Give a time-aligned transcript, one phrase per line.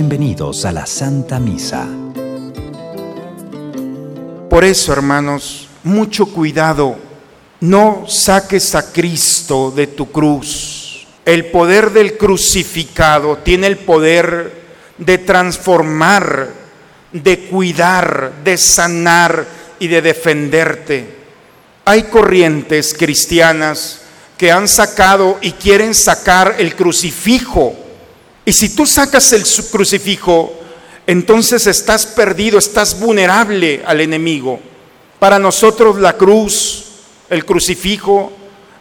[0.00, 1.84] Bienvenidos a la Santa Misa.
[4.48, 6.96] Por eso, hermanos, mucho cuidado.
[7.62, 11.04] No saques a Cristo de tu cruz.
[11.24, 14.62] El poder del crucificado tiene el poder
[14.98, 16.48] de transformar,
[17.12, 19.46] de cuidar, de sanar
[19.80, 21.16] y de defenderte.
[21.86, 24.02] Hay corrientes cristianas
[24.36, 27.74] que han sacado y quieren sacar el crucifijo.
[28.48, 30.54] Y si tú sacas el crucifijo,
[31.06, 34.58] entonces estás perdido, estás vulnerable al enemigo.
[35.18, 36.84] Para nosotros la cruz,
[37.28, 38.32] el crucifijo,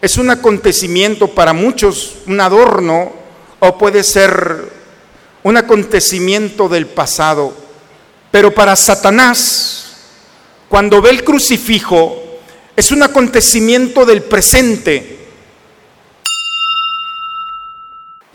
[0.02, 3.12] es un acontecimiento para muchos, un adorno,
[3.60, 4.72] o puede ser
[5.44, 7.54] un acontecimiento del pasado.
[8.32, 9.98] Pero para Satanás,
[10.70, 12.16] cuando ve el crucifijo,
[12.74, 15.17] es un acontecimiento del presente.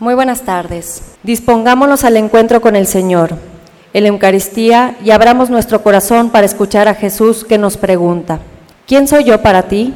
[0.03, 1.01] Muy buenas tardes.
[1.23, 3.37] Dispongámonos al encuentro con el Señor,
[3.93, 8.39] en Eucaristía, y abramos nuestro corazón para escuchar a Jesús que nos pregunta,
[8.85, 9.93] ¿quién soy yo para ti?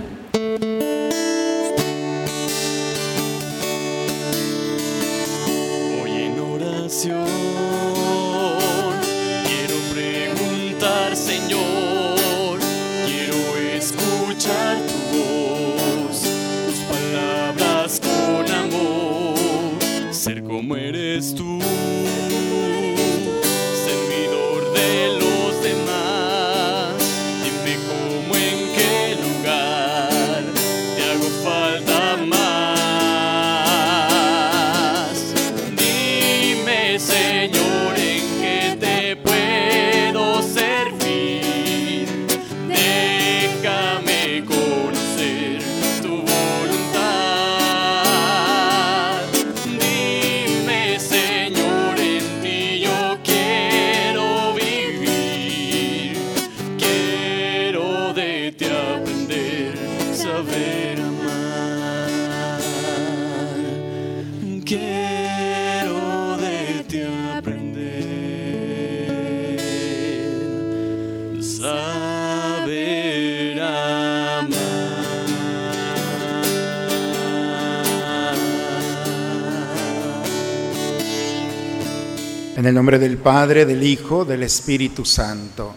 [82.67, 85.73] El nombre del Padre, del Hijo, del Espíritu Santo.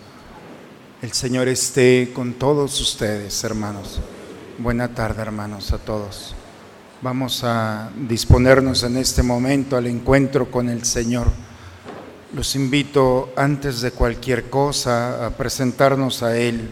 [1.01, 4.01] El Señor esté con todos ustedes, hermanos.
[4.59, 6.35] Buena tarde, hermanos, a todos.
[7.01, 11.29] Vamos a disponernos en este momento al encuentro con el Señor.
[12.35, 16.71] Los invito, antes de cualquier cosa, a presentarnos a Él,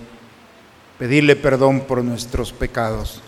[0.99, 3.21] pedirle perdón por nuestros pecados,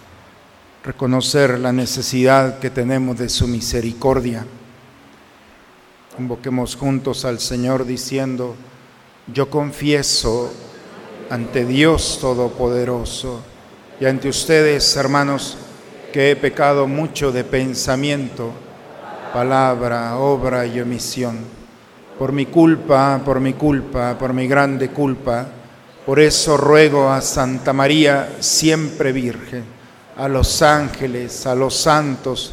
[0.85, 4.45] reconocer la necesidad que tenemos de su misericordia
[6.19, 8.57] Invoquemos juntos al Señor diciendo,
[9.33, 10.53] yo confieso
[11.31, 13.41] ante Dios Todopoderoso
[14.01, 15.57] y ante ustedes, hermanos,
[16.13, 18.51] que he pecado mucho de pensamiento,
[19.33, 21.39] palabra, obra y omisión.
[22.19, 25.47] Por mi culpa, por mi culpa, por mi grande culpa.
[26.05, 29.65] Por eso ruego a Santa María, siempre Virgen,
[30.17, 32.53] a los ángeles, a los santos,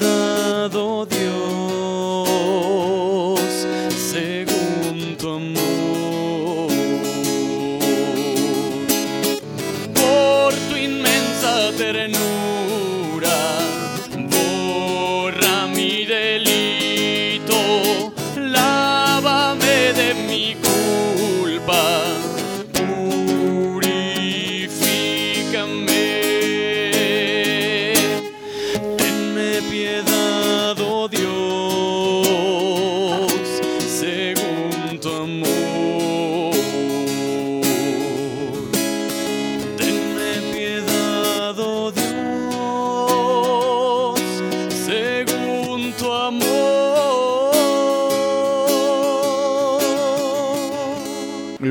[0.00, 0.23] rhythm.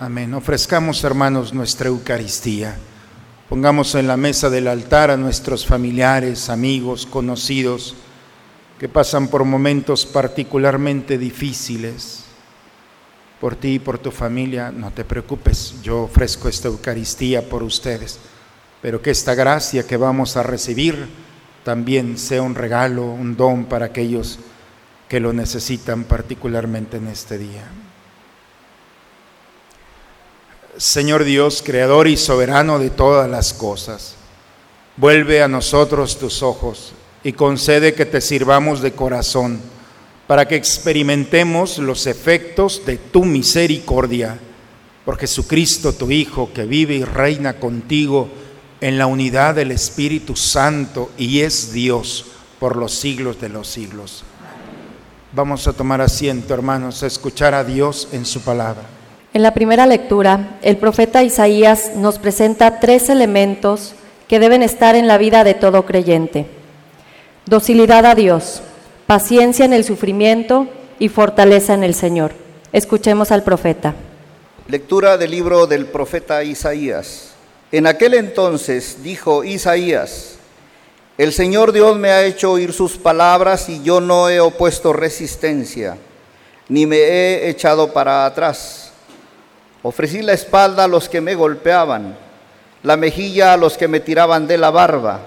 [0.00, 0.32] Amén.
[0.32, 2.76] Ofrezcamos, hermanos, nuestra Eucaristía.
[3.48, 7.96] Pongamos en la mesa del altar a nuestros familiares, amigos, conocidos,
[8.78, 12.26] que pasan por momentos particularmente difíciles.
[13.40, 18.20] Por ti y por tu familia, no te preocupes, yo ofrezco esta Eucaristía por ustedes,
[18.80, 21.08] pero que esta gracia que vamos a recibir
[21.64, 24.38] también sea un regalo, un don para aquellos
[25.08, 27.68] que lo necesitan particularmente en este día.
[30.78, 34.14] Señor Dios, creador y soberano de todas las cosas,
[34.96, 36.92] vuelve a nosotros tus ojos
[37.24, 39.60] y concede que te sirvamos de corazón
[40.28, 44.38] para que experimentemos los efectos de tu misericordia
[45.04, 48.28] por Jesucristo, tu Hijo, que vive y reina contigo
[48.80, 52.24] en la unidad del Espíritu Santo y es Dios
[52.60, 54.22] por los siglos de los siglos.
[55.32, 58.97] Vamos a tomar asiento, hermanos, a escuchar a Dios en su palabra.
[59.38, 63.94] En la primera lectura, el profeta Isaías nos presenta tres elementos
[64.26, 66.46] que deben estar en la vida de todo creyente.
[67.46, 68.62] Docilidad a Dios,
[69.06, 70.66] paciencia en el sufrimiento
[70.98, 72.32] y fortaleza en el Señor.
[72.72, 73.94] Escuchemos al profeta.
[74.66, 77.30] Lectura del libro del profeta Isaías.
[77.70, 80.34] En aquel entonces dijo Isaías,
[81.16, 85.96] el Señor Dios me ha hecho oír sus palabras y yo no he opuesto resistencia,
[86.68, 88.87] ni me he echado para atrás.
[89.82, 92.16] Ofrecí la espalda a los que me golpeaban,
[92.82, 95.20] la mejilla a los que me tiraban de la barba.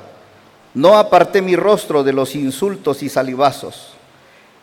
[0.73, 3.93] No aparté mi rostro de los insultos y salivazos,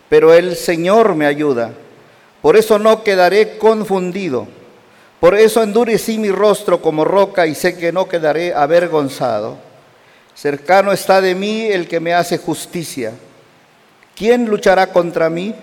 [0.08, 1.72] pero el Señor me ayuda.
[2.42, 4.46] Por eso no quedaré confundido.
[5.20, 9.56] Por eso endurecí mi rostro como roca y sé que no quedaré avergonzado.
[10.34, 13.12] Cercano está de mí el que me hace justicia.
[14.14, 15.54] ¿Quién luchará contra mí?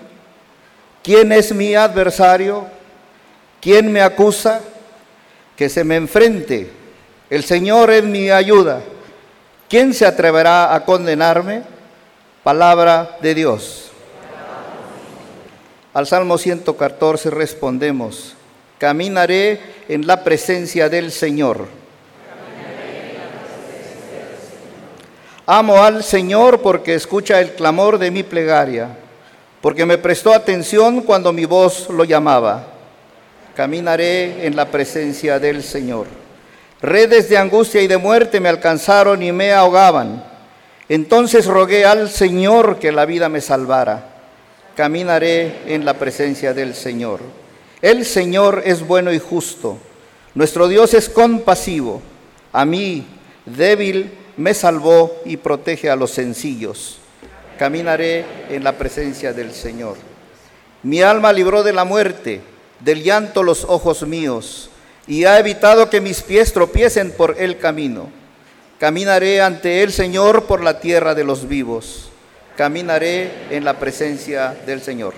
[1.02, 2.66] ¿Quién es mi adversario?
[3.60, 4.60] ¿Quién me acusa?
[5.56, 6.70] Que se me enfrente.
[7.30, 8.80] El Señor es mi ayuda.
[9.68, 11.62] ¿Quién se atreverá a condenarme?
[12.44, 13.90] Palabra de Dios.
[15.92, 18.34] Al Salmo 114 respondemos,
[18.78, 19.58] caminaré
[19.88, 21.66] en la presencia del Señor.
[25.46, 28.90] Amo al Señor porque escucha el clamor de mi plegaria,
[29.62, 32.75] porque me prestó atención cuando mi voz lo llamaba.
[33.56, 36.06] Caminaré en la presencia del Señor.
[36.82, 40.22] Redes de angustia y de muerte me alcanzaron y me ahogaban.
[40.90, 44.14] Entonces rogué al Señor que la vida me salvara.
[44.76, 47.20] Caminaré en la presencia del Señor.
[47.80, 49.78] El Señor es bueno y justo.
[50.34, 52.02] Nuestro Dios es compasivo.
[52.52, 53.06] A mí,
[53.46, 56.98] débil, me salvó y protege a los sencillos.
[57.58, 59.96] Caminaré en la presencia del Señor.
[60.82, 62.42] Mi alma libró de la muerte,
[62.80, 64.70] del llanto los ojos míos,
[65.06, 68.08] y ha evitado que mis pies tropiecen por el camino.
[68.78, 72.10] Caminaré ante el Señor por la tierra de los vivos.
[72.56, 75.14] Caminaré en la presencia del Señor.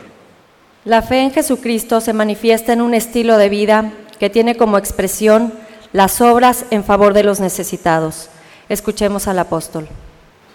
[0.85, 5.53] La fe en Jesucristo se manifiesta en un estilo de vida que tiene como expresión
[5.93, 8.29] las obras en favor de los necesitados.
[8.69, 9.89] Escuchemos al apóstol.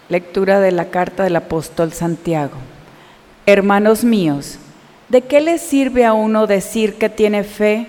[0.08, 2.56] Lectura de la carta del apóstol Santiago.
[3.46, 4.58] Hermanos míos,
[5.08, 7.88] ¿de qué le sirve a uno decir que tiene fe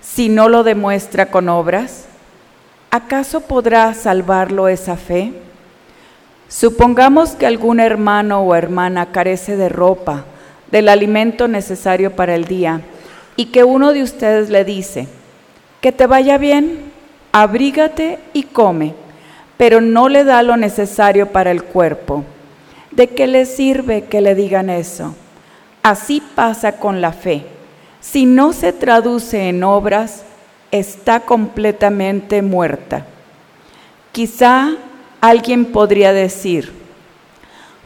[0.00, 2.06] si no lo demuestra con obras?
[2.90, 5.32] ¿Acaso podrá salvarlo esa fe?
[6.48, 10.24] Supongamos que algún hermano o hermana carece de ropa,
[10.70, 12.80] del alimento necesario para el día,
[13.36, 15.08] y que uno de ustedes le dice,
[15.80, 16.92] que te vaya bien,
[17.32, 18.94] abrígate y come
[19.56, 22.24] pero no le da lo necesario para el cuerpo.
[22.90, 25.14] ¿De qué le sirve que le digan eso?
[25.86, 27.44] Así pasa con la fe.
[28.00, 30.24] Si no se traduce en obras,
[30.72, 33.06] está completamente muerta.
[34.10, 34.72] Quizá
[35.20, 36.72] alguien podría decir,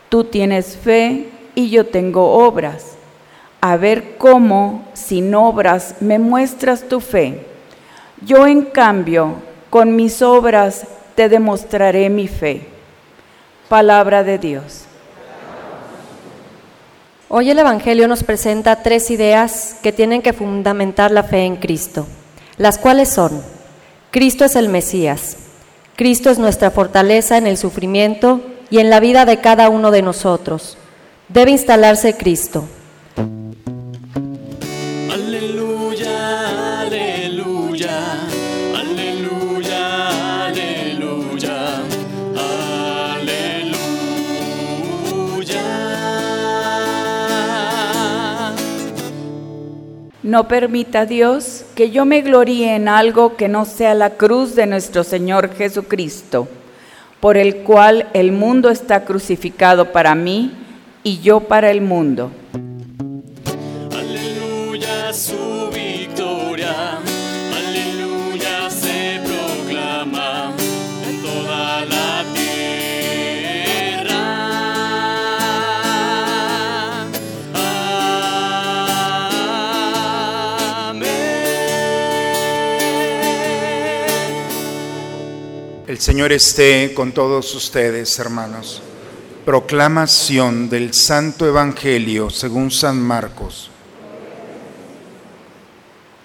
[0.09, 2.97] tú tienes fe y yo tengo obras.
[3.61, 7.45] A ver cómo, sin obras, me muestras tu fe.
[8.25, 9.35] Yo, en cambio,
[9.69, 12.67] con mis obras te demostraré mi fe.
[13.69, 14.87] Palabra de Dios.
[17.33, 22.09] Hoy el Evangelio nos presenta tres ideas que tienen que fundamentar la fe en Cristo,
[22.57, 23.41] las cuales son,
[24.11, 25.37] Cristo es el Mesías,
[25.95, 30.03] Cristo es nuestra fortaleza en el sufrimiento y en la vida de cada uno de
[30.03, 30.77] nosotros.
[31.29, 32.65] Debe instalarse Cristo.
[50.31, 54.65] No permita Dios que yo me gloríe en algo que no sea la cruz de
[54.65, 56.47] nuestro Señor Jesucristo,
[57.19, 60.53] por el cual el mundo está crucificado para mí
[61.03, 62.31] y yo para el mundo.
[63.93, 65.13] Aleluya
[86.01, 88.81] El Señor esté con todos ustedes, hermanos.
[89.45, 93.71] Proclamación del Santo Evangelio según San Marcos.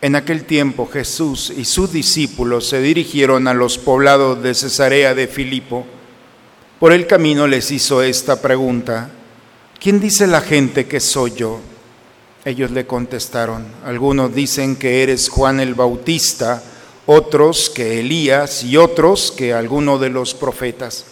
[0.01, 5.27] En aquel tiempo Jesús y sus discípulos se dirigieron a los poblados de Cesarea de
[5.27, 5.85] Filipo.
[6.79, 9.09] Por el camino les hizo esta pregunta,
[9.77, 11.59] ¿quién dice la gente que soy yo?
[12.45, 16.63] Ellos le contestaron, algunos dicen que eres Juan el Bautista,
[17.05, 21.05] otros que Elías y otros que alguno de los profetas.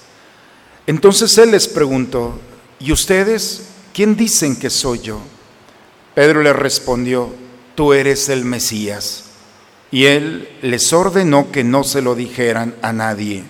[0.87, 2.39] Entonces él les preguntó,
[2.79, 5.19] ¿y ustedes quién dicen que soy yo?
[6.15, 7.33] Pedro le respondió,
[7.75, 9.25] tú eres el Mesías.
[9.91, 13.43] Y él les ordenó que no se lo dijeran a nadie.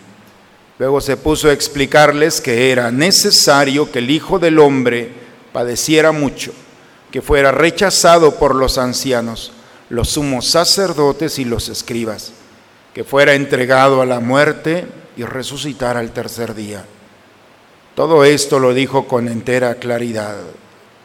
[0.77, 5.11] Luego se puso a explicarles que era necesario que el Hijo del Hombre
[5.53, 6.51] padeciera mucho,
[7.11, 9.53] que fuera rechazado por los ancianos,
[9.93, 12.31] los sumos sacerdotes y los escribas,
[12.95, 16.83] que fuera entregado a la muerte y resucitar al tercer día.
[17.93, 20.37] Todo esto lo dijo con entera claridad.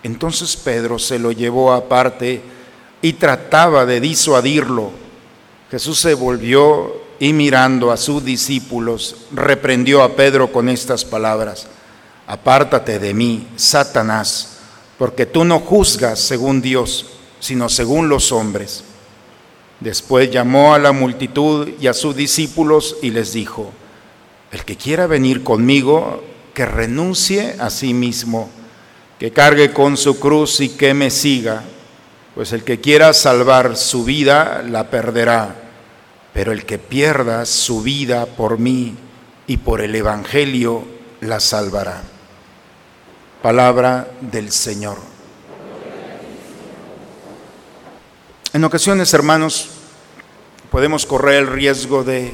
[0.03, 2.41] Entonces Pedro se lo llevó aparte
[3.03, 4.91] y trataba de disuadirlo.
[5.71, 11.67] Jesús se volvió y mirando a sus discípulos, reprendió a Pedro con estas palabras,
[12.27, 14.61] Apártate de mí, Satanás,
[14.97, 18.85] porque tú no juzgas según Dios, sino según los hombres.
[19.81, 23.71] Después llamó a la multitud y a sus discípulos y les dijo,
[24.51, 28.51] El que quiera venir conmigo, que renuncie a sí mismo,
[29.19, 31.63] que cargue con su cruz y que me siga,
[32.35, 35.55] pues el que quiera salvar su vida la perderá,
[36.33, 38.97] pero el que pierda su vida por mí
[39.47, 40.85] y por el Evangelio
[41.21, 42.03] la salvará.
[43.43, 45.08] Palabra del Señor.
[48.55, 49.69] En ocasiones, hermanos,
[50.71, 52.33] podemos correr el riesgo de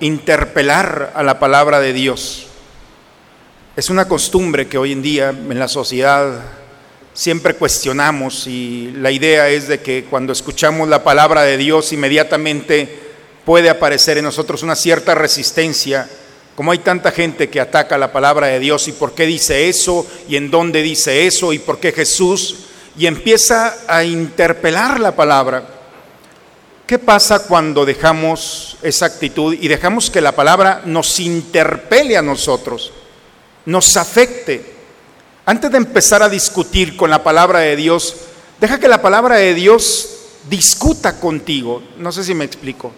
[0.00, 2.48] interpelar a la palabra de Dios.
[3.76, 6.40] Es una costumbre que hoy en día en la sociedad
[7.14, 12.88] siempre cuestionamos y la idea es de que cuando escuchamos la palabra de Dios inmediatamente
[13.44, 16.10] puede aparecer en nosotros una cierta resistencia,
[16.56, 20.04] como hay tanta gente que ataca la palabra de Dios y por qué dice eso
[20.28, 25.64] y en dónde dice eso y por qué Jesús y empieza a interpelar la palabra.
[26.86, 32.92] ¿Qué pasa cuando dejamos esa actitud y dejamos que la palabra nos interpele a nosotros,
[33.64, 34.72] nos afecte?
[35.46, 38.14] Antes de empezar a discutir con la palabra de Dios,
[38.60, 40.08] deja que la palabra de Dios
[40.48, 41.82] discuta contigo.
[41.98, 42.92] No sé si me explico.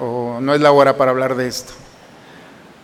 [0.00, 1.72] O no es la hora para hablar de esto.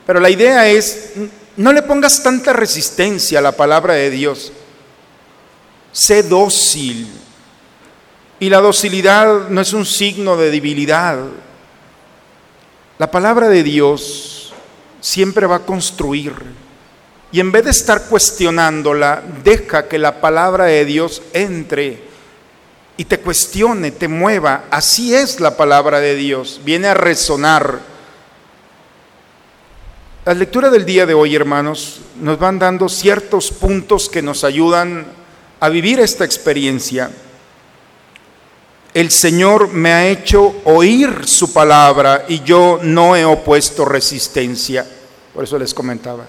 [0.07, 1.13] Pero la idea es,
[1.57, 4.53] no le pongas tanta resistencia a la palabra de Dios.
[5.97, 7.09] Sé dócil.
[8.39, 11.19] Y la docilidad no es un signo de debilidad.
[12.99, 14.53] La palabra de Dios
[15.01, 16.35] siempre va a construir.
[17.33, 22.03] Y en vez de estar cuestionándola, deja que la palabra de Dios entre
[22.99, 24.65] y te cuestione, te mueva.
[24.71, 26.61] Así es la palabra de Dios.
[26.63, 27.81] Viene a resonar.
[30.27, 35.25] Las lecturas del día de hoy, hermanos, nos van dando ciertos puntos que nos ayudan
[35.61, 37.11] a vivir esta experiencia.
[38.95, 44.87] el Señor me ha hecho oír su palabra y yo no he opuesto resistencia.
[45.35, 46.25] Por eso les comentaba.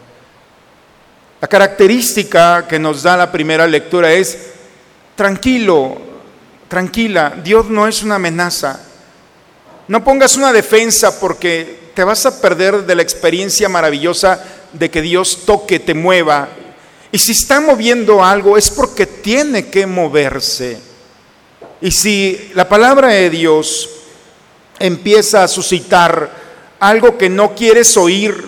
[1.40, 4.38] La característica que nos da la primera lectura es,
[5.16, 5.98] tranquilo,
[6.68, 8.82] tranquila, Dios no es una amenaza.
[9.88, 14.44] No pongas una defensa porque te vas a perder de la experiencia maravillosa
[14.74, 16.50] de que Dios toque, te mueva.
[17.12, 20.80] Y si está moviendo algo es porque tiene que moverse.
[21.82, 23.90] Y si la palabra de Dios
[24.80, 26.30] empieza a suscitar
[26.80, 28.44] algo que no quieres oír,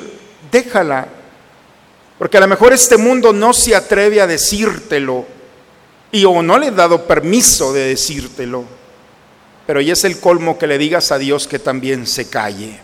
[0.52, 1.08] déjala.
[2.18, 5.26] Porque a lo mejor este mundo no se atreve a decírtelo
[6.12, 8.66] y o no le he dado permiso de decírtelo.
[9.66, 12.80] Pero ya es el colmo que le digas a Dios que también se calle.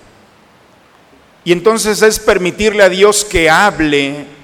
[1.43, 4.34] Y entonces es permitirle a Dios que hable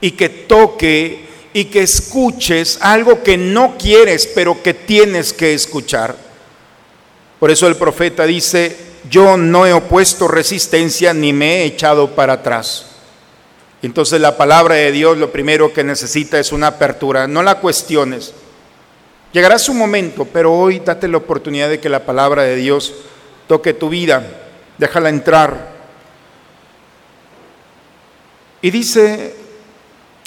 [0.00, 6.14] y que toque y que escuches algo que no quieres, pero que tienes que escuchar.
[7.40, 8.76] Por eso el profeta dice,
[9.08, 12.86] yo no he opuesto resistencia ni me he echado para atrás.
[13.82, 18.34] Entonces la palabra de Dios lo primero que necesita es una apertura, no la cuestiones.
[19.32, 22.94] Llegará su momento, pero hoy date la oportunidad de que la palabra de Dios
[23.46, 24.24] toque tu vida,
[24.78, 25.76] déjala entrar.
[28.60, 29.47] Y dice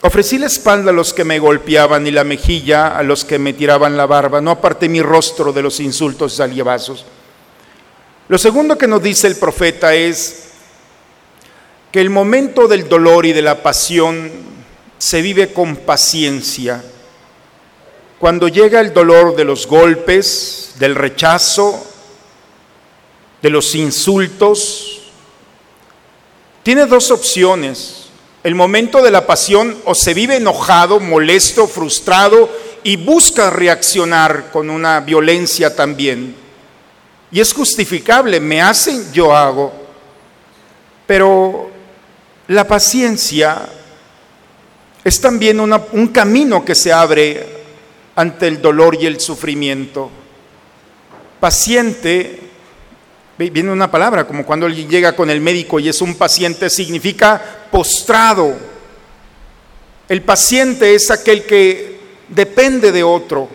[0.03, 3.53] Ofrecí la espalda a los que me golpeaban y la mejilla a los que me
[3.53, 4.41] tiraban la barba.
[4.41, 7.05] No aparté mi rostro de los insultos y salievazos.
[8.27, 10.49] Lo segundo que nos dice el profeta es
[11.91, 14.31] que el momento del dolor y de la pasión
[14.97, 16.83] se vive con paciencia.
[18.17, 21.85] Cuando llega el dolor de los golpes, del rechazo,
[23.39, 25.01] de los insultos,
[26.63, 28.00] tiene dos opciones
[28.43, 32.49] el momento de la pasión o se vive enojado, molesto, frustrado
[32.83, 36.35] y busca reaccionar con una violencia también.
[37.31, 39.71] Y es justificable, me hacen, yo hago.
[41.05, 41.69] Pero
[42.47, 43.69] la paciencia
[45.03, 47.47] es también un camino que se abre
[48.15, 50.09] ante el dolor y el sufrimiento.
[51.39, 52.50] Paciente
[53.49, 58.53] Viene una palabra, como cuando llega con el médico y es un paciente, significa postrado.
[60.07, 63.49] El paciente es aquel que depende de otro.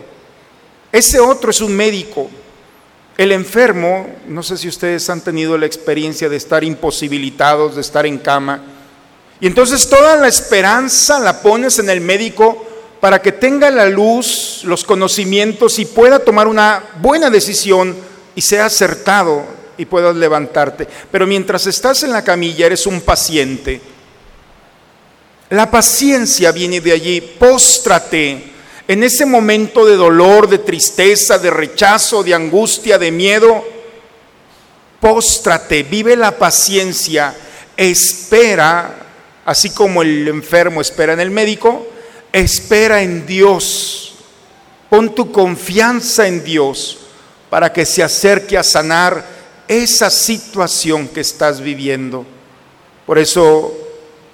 [0.91, 2.29] Ese otro es un médico.
[3.17, 8.05] El enfermo, no sé si ustedes han tenido la experiencia de estar imposibilitados, de estar
[8.05, 8.61] en cama.
[9.39, 12.65] Y entonces toda la esperanza la pones en el médico
[12.99, 17.95] para que tenga la luz, los conocimientos y pueda tomar una buena decisión
[18.35, 20.87] y sea acertado y puedas levantarte.
[21.11, 23.81] Pero mientras estás en la camilla eres un paciente.
[25.49, 27.21] La paciencia viene de allí.
[27.21, 28.43] Póstrate
[28.87, 33.63] en ese momento de dolor, de tristeza, de rechazo, de angustia, de miedo.
[34.99, 37.35] Póstrate, vive la paciencia,
[37.75, 38.95] espera,
[39.45, 41.87] así como el enfermo espera en el médico,
[42.31, 44.15] espera en Dios.
[44.89, 46.97] Pon tu confianza en Dios
[47.49, 49.36] para que se acerque a sanar
[49.67, 52.25] esa situación que estás viviendo.
[53.05, 53.73] Por eso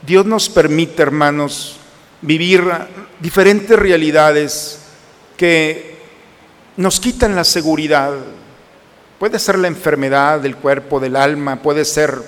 [0.06, 1.78] Dios nos permite, hermanos,
[2.22, 2.64] vivir
[3.20, 4.80] diferentes realidades
[5.38, 5.98] que
[6.78, 8.14] nos quitan la seguridad.
[9.20, 12.22] Puede ser la enfermedad del cuerpo, del alma, puede ser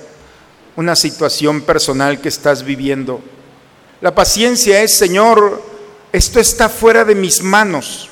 [0.76, 3.22] una situación personal que estás viviendo.
[4.02, 5.62] La paciencia es, Señor,
[6.12, 8.10] esto está fuera de mis manos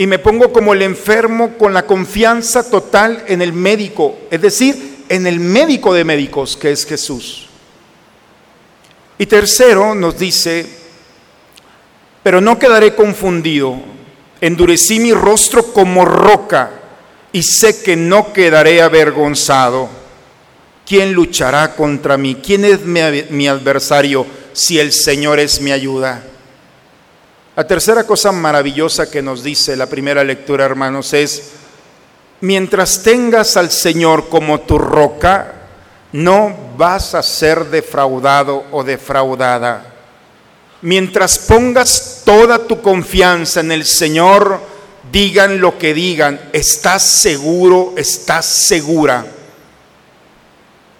[0.00, 5.04] y me pongo como el enfermo con la confianza total en el médico, es decir,
[5.10, 7.50] en el médico de médicos que es Jesús.
[9.18, 10.64] Y tercero nos dice,
[12.22, 13.78] pero no quedaré confundido,
[14.40, 16.70] endurecí mi rostro como roca
[17.30, 19.90] y sé que no quedaré avergonzado.
[20.86, 22.36] ¿Quién luchará contra mí?
[22.36, 26.24] ¿Quién es mi, mi adversario si el Señor es mi ayuda?
[27.60, 31.50] La tercera cosa maravillosa que nos dice la primera lectura, hermanos, es,
[32.40, 35.52] mientras tengas al Señor como tu roca,
[36.12, 39.92] no vas a ser defraudado o defraudada.
[40.80, 44.58] Mientras pongas toda tu confianza en el Señor,
[45.12, 49.26] digan lo que digan, estás seguro, estás segura.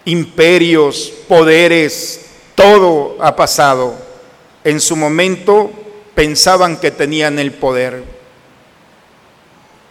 [0.04, 2.20] Imperios, poderes,
[2.54, 3.94] todo ha pasado.
[4.62, 5.79] En su momento
[6.20, 8.04] pensaban que tenían el poder.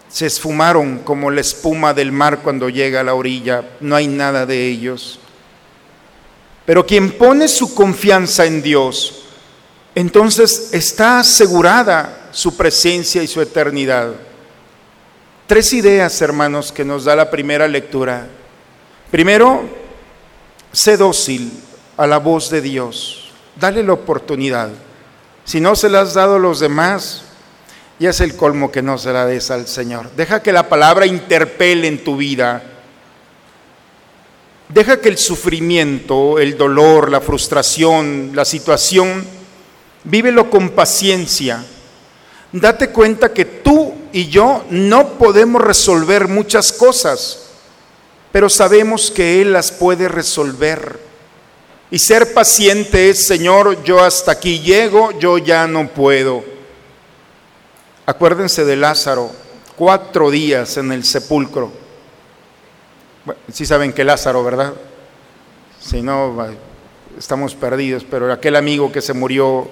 [0.10, 4.46] Se esfumaron como la espuma del mar cuando llega a la orilla, no hay nada
[4.46, 5.20] de ellos.
[6.68, 9.24] Pero quien pone su confianza en Dios,
[9.96, 14.12] entonces está asegurada su presencia y su eternidad.
[15.48, 18.28] Tres ideas, hermanos, que nos da la primera lectura.
[19.10, 19.68] Primero,
[20.72, 21.52] sé dócil
[21.98, 23.32] a la voz de Dios.
[23.56, 24.70] Dale la oportunidad.
[25.50, 27.24] Si no se la has dado a los demás,
[27.98, 30.12] ya es el colmo que no se la des al Señor.
[30.16, 32.62] Deja que la palabra interpele en tu vida.
[34.68, 39.26] Deja que el sufrimiento, el dolor, la frustración, la situación,
[40.04, 41.66] vívelo con paciencia.
[42.52, 47.48] Date cuenta que tú y yo no podemos resolver muchas cosas,
[48.32, 51.09] pero sabemos que Él las puede resolver.
[51.92, 56.44] Y ser paciente es, Señor, yo hasta aquí llego, yo ya no puedo.
[58.06, 59.32] Acuérdense de Lázaro,
[59.76, 61.72] cuatro días en el sepulcro.
[63.26, 64.74] Bueno, sí saben que Lázaro, ¿verdad?
[65.80, 66.38] Si no,
[67.18, 69.68] estamos perdidos, pero aquel amigo que se murió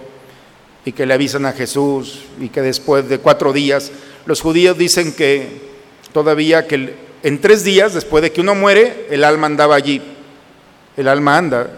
[0.85, 3.91] y que le avisan a Jesús y que después de cuatro días,
[4.25, 5.67] los judíos dicen que
[6.13, 10.01] todavía que en tres días, después de que uno muere, el alma andaba allí.
[10.95, 11.69] El alma anda.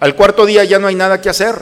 [0.00, 1.56] Al cuarto día ya no hay nada que hacer.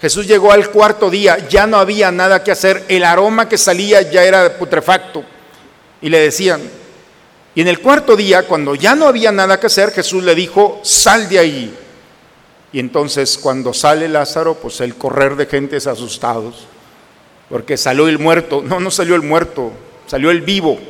[0.00, 2.84] Jesús llegó al cuarto día, ya no había nada que hacer.
[2.88, 5.24] El aroma que salía ya era putrefacto.
[6.00, 6.60] Y le decían,
[7.54, 10.80] y en el cuarto día, cuando ya no había nada que hacer, Jesús le dijo,
[10.82, 11.74] sal de allí.
[12.72, 16.66] Y entonces cuando sale Lázaro, pues el correr de gentes asustados,
[17.50, 18.62] porque salió el muerto.
[18.64, 19.72] No, no salió el muerto,
[20.06, 20.80] salió el vivo.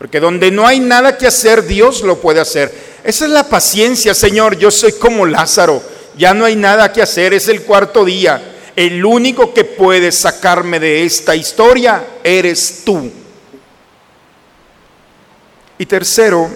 [0.00, 2.72] Porque donde no hay nada que hacer, Dios lo puede hacer.
[3.04, 4.56] Esa es la paciencia, Señor.
[4.56, 5.82] Yo soy como Lázaro.
[6.16, 7.34] Ya no hay nada que hacer.
[7.34, 8.56] Es el cuarto día.
[8.74, 13.12] El único que puede sacarme de esta historia eres tú.
[15.76, 16.48] Y tercero,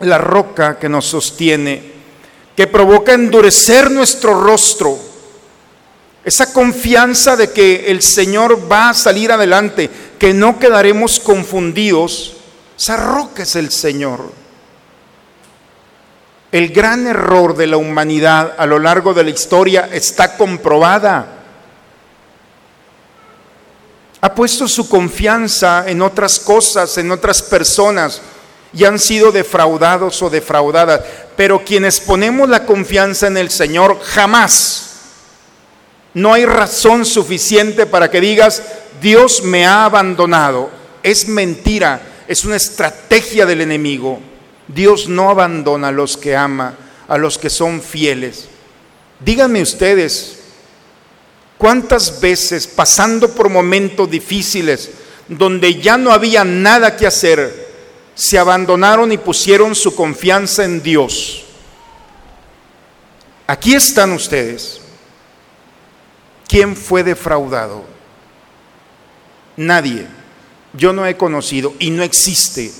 [0.00, 1.84] la roca que nos sostiene,
[2.56, 4.98] que provoca endurecer nuestro rostro.
[6.24, 12.36] Esa confianza de que el Señor va a salir adelante, que no quedaremos confundidos.
[12.78, 14.32] Esa roca es el Señor.
[16.50, 21.26] El gran error de la humanidad a lo largo de la historia está comprobada.
[24.22, 28.22] Ha puesto su confianza en otras cosas, en otras personas,
[28.72, 31.02] y han sido defraudados o defraudadas.
[31.36, 34.93] Pero quienes ponemos la confianza en el Señor, jamás,
[36.14, 38.62] no hay razón suficiente para que digas,
[39.00, 40.70] Dios me ha abandonado.
[41.02, 44.20] Es mentira, es una estrategia del enemigo.
[44.68, 46.76] Dios no abandona a los que ama,
[47.08, 48.46] a los que son fieles.
[49.18, 50.38] Díganme ustedes,
[51.58, 54.90] ¿cuántas veces pasando por momentos difíciles,
[55.28, 57.64] donde ya no había nada que hacer,
[58.14, 61.44] se abandonaron y pusieron su confianza en Dios?
[63.48, 64.80] Aquí están ustedes.
[66.48, 67.84] ¿Quién fue defraudado?
[69.56, 70.06] Nadie.
[70.72, 72.72] Yo no he conocido y no existe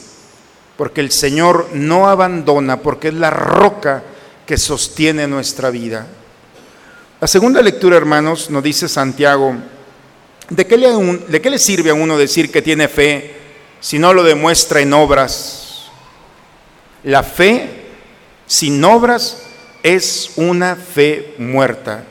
[0.76, 4.02] porque el Señor no abandona, porque es la roca
[4.46, 6.06] que sostiene nuestra vida.
[7.20, 9.54] La segunda lectura, hermanos, nos dice Santiago,
[10.50, 10.92] ¿de qué, le,
[11.28, 13.36] ¿de qué le sirve a uno decir que tiene fe
[13.80, 15.84] si no lo demuestra en obras?
[17.04, 17.84] La fe
[18.46, 19.42] sin obras
[19.82, 22.04] es una fe muerta.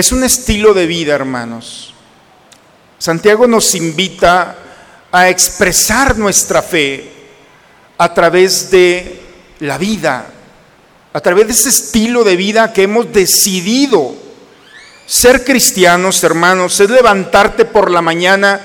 [0.00, 1.92] Es un estilo de vida, hermanos.
[2.98, 4.56] Santiago nos invita
[5.12, 7.12] a expresar nuestra fe
[7.98, 9.20] a través de
[9.58, 10.24] la vida,
[11.12, 14.14] a través de ese estilo de vida que hemos decidido.
[15.04, 18.58] Ser cristianos, hermanos, es levantarte por la mañana,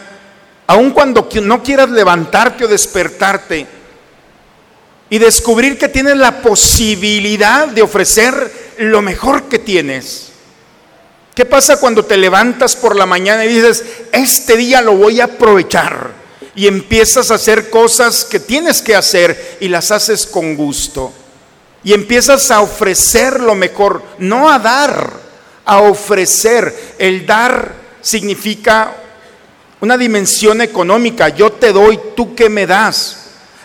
[0.68, 3.68] aun cuando no quieras levantarte o despertarte,
[5.10, 10.25] y descubrir que tienes la posibilidad de ofrecer lo mejor que tienes.
[11.36, 15.26] ¿Qué pasa cuando te levantas por la mañana y dices, este día lo voy a
[15.26, 16.12] aprovechar?
[16.56, 21.12] Y empiezas a hacer cosas que tienes que hacer y las haces con gusto.
[21.84, 25.12] Y empiezas a ofrecer lo mejor, no a dar,
[25.66, 26.74] a ofrecer.
[26.98, 28.96] El dar significa
[29.82, 31.28] una dimensión económica.
[31.28, 33.18] Yo te doy, tú que me das.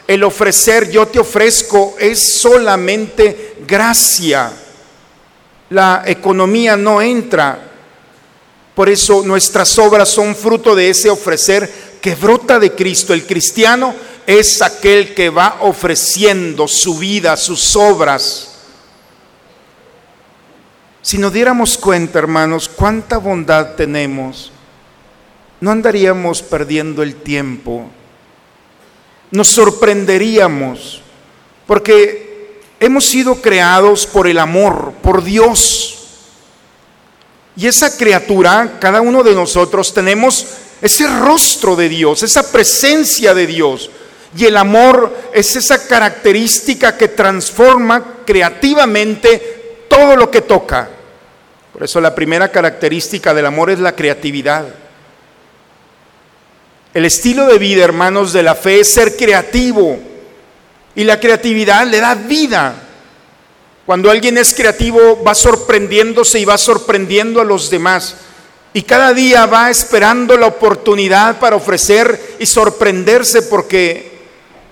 [0.08, 4.52] El ofrecer, yo te ofrezco, es solamente gracia.
[5.70, 7.70] La economía no entra.
[8.74, 13.14] Por eso nuestras obras son fruto de ese ofrecer que brota de Cristo.
[13.14, 13.94] El cristiano
[14.26, 18.58] es aquel que va ofreciendo su vida, sus obras.
[21.02, 24.52] Si nos diéramos cuenta, hermanos, cuánta bondad tenemos,
[25.60, 27.90] no andaríamos perdiendo el tiempo
[29.30, 31.02] nos sorprenderíamos,
[31.66, 32.29] porque
[32.80, 35.98] hemos sido creados por el amor, por Dios.
[37.56, 40.46] Y esa criatura, cada uno de nosotros tenemos
[40.80, 43.90] ese rostro de Dios, esa presencia de Dios.
[44.36, 50.88] Y el amor es esa característica que transforma creativamente todo lo que toca.
[51.72, 54.66] Por eso la primera característica del amor es la creatividad.
[56.94, 59.98] El estilo de vida, hermanos, de la fe es ser creativo.
[60.94, 62.74] Y la creatividad le da vida.
[63.86, 68.16] Cuando alguien es creativo va sorprendiéndose y va sorprendiendo a los demás.
[68.72, 74.20] Y cada día va esperando la oportunidad para ofrecer y sorprenderse porque,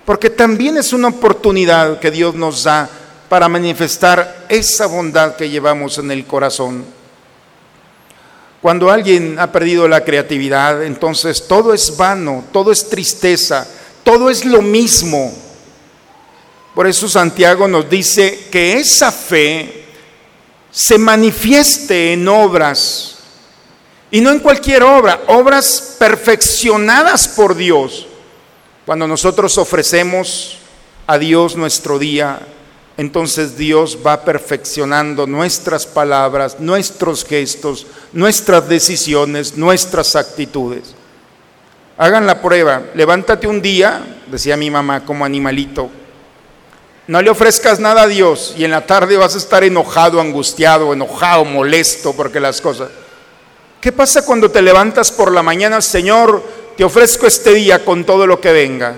[0.05, 2.89] porque también es una oportunidad que Dios nos da
[3.27, 6.85] para manifestar esa bondad que llevamos en el corazón.
[8.61, 13.67] Cuando alguien ha perdido la creatividad, entonces todo es vano, todo es tristeza,
[14.03, 15.33] todo es lo mismo.
[16.79, 19.83] Por eso Santiago nos dice que esa fe
[20.71, 23.17] se manifieste en obras,
[24.09, 28.07] y no en cualquier obra, obras perfeccionadas por Dios.
[28.85, 30.57] Cuando nosotros ofrecemos
[31.05, 32.39] a Dios nuestro día,
[32.95, 40.95] entonces Dios va perfeccionando nuestras palabras, nuestros gestos, nuestras decisiones, nuestras actitudes.
[41.97, 45.91] Hagan la prueba, levántate un día, decía mi mamá como animalito,
[47.09, 50.93] no le ofrezcas nada a Dios y en la tarde vas a estar enojado, angustiado,
[50.93, 52.91] enojado, molesto porque las cosas...
[53.81, 56.43] ¿Qué pasa cuando te levantas por la mañana, Señor,
[56.77, 58.95] te ofrezco este día con todo lo que venga?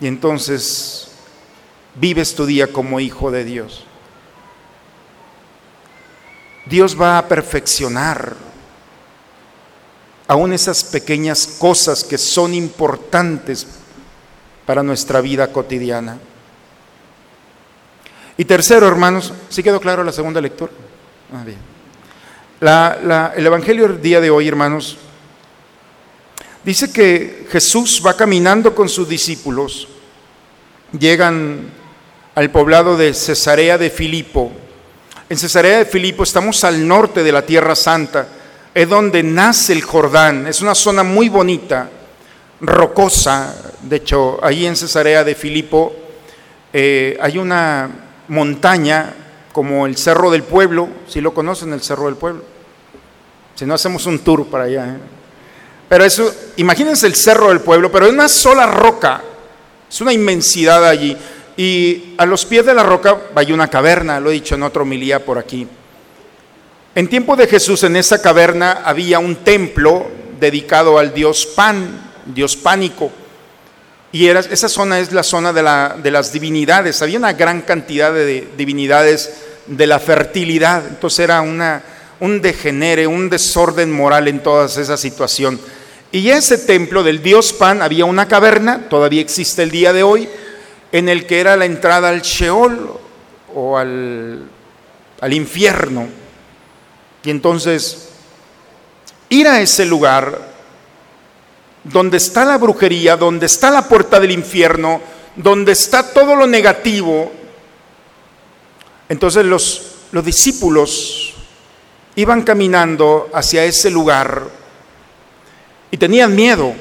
[0.00, 1.08] Y entonces
[1.94, 3.86] vives tu día como hijo de Dios.
[6.66, 8.34] Dios va a perfeccionar
[10.26, 13.66] aún esas pequeñas cosas que son importantes
[14.66, 16.18] para nuestra vida cotidiana.
[18.40, 20.70] Y tercero, hermanos, ¿sí quedó claro la segunda lectura?
[21.34, 21.58] Ah, bien.
[23.36, 24.96] El Evangelio del día de hoy, hermanos,
[26.62, 29.88] dice que Jesús va caminando con sus discípulos,
[30.96, 31.68] llegan
[32.36, 34.52] al poblado de Cesarea de Filipo.
[35.28, 38.28] En Cesarea de Filipo estamos al norte de la Tierra Santa,
[38.72, 41.90] es donde nace el Jordán, es una zona muy bonita,
[42.60, 45.92] rocosa, de hecho, ahí en Cesarea de Filipo
[46.72, 49.14] eh, hay una montaña
[49.52, 52.42] como el Cerro del Pueblo, si lo conocen, el Cerro del Pueblo.
[53.54, 54.86] Si no, hacemos un tour para allá.
[54.86, 54.98] ¿eh?
[55.88, 59.22] Pero eso, imagínense el Cerro del Pueblo, pero es una sola roca,
[59.90, 61.16] es una inmensidad allí.
[61.56, 64.82] Y a los pies de la roca hay una caverna, lo he dicho en otro
[64.82, 65.66] homilía por aquí.
[66.94, 70.06] En tiempo de Jesús, en esa caverna había un templo
[70.38, 73.10] dedicado al dios Pan, dios pánico.
[74.10, 77.02] Y esa zona es la zona de, la- de las divinidades.
[77.02, 79.34] Había una gran cantidad de divinidades
[79.66, 80.82] de la fertilidad.
[80.88, 81.82] Entonces era una,
[82.20, 85.60] un degenere, un desorden moral en toda esa situación.
[86.10, 90.26] Y ese templo del dios Pan había una caverna, todavía existe el día de hoy,
[90.90, 92.98] en el que era la entrada al Sheol
[93.54, 94.42] o al,
[95.20, 96.08] al infierno.
[97.24, 98.08] Y entonces,
[99.28, 100.56] ir a ese lugar
[101.84, 105.00] donde está la brujería, donde está la puerta del infierno,
[105.36, 107.32] donde está todo lo negativo,
[109.08, 111.34] entonces los, los discípulos
[112.16, 114.48] iban caminando hacia ese lugar
[115.90, 116.74] y tenían miedo.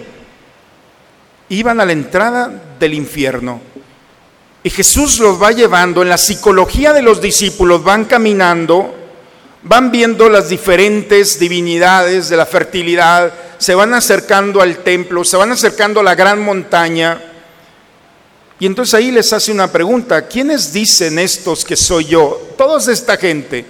[1.49, 3.61] Iban a la entrada del infierno.
[4.63, 8.96] Y Jesús los va llevando, en la psicología de los discípulos van caminando,
[9.67, 15.51] van viendo las diferentes divinidades de la fertilidad, se van acercando al templo, se van
[15.51, 17.21] acercando a la gran montaña.
[18.59, 22.53] Y entonces ahí les hace una pregunta, ¿quiénes dicen estos que soy yo?
[22.57, 23.65] Toda esta gente.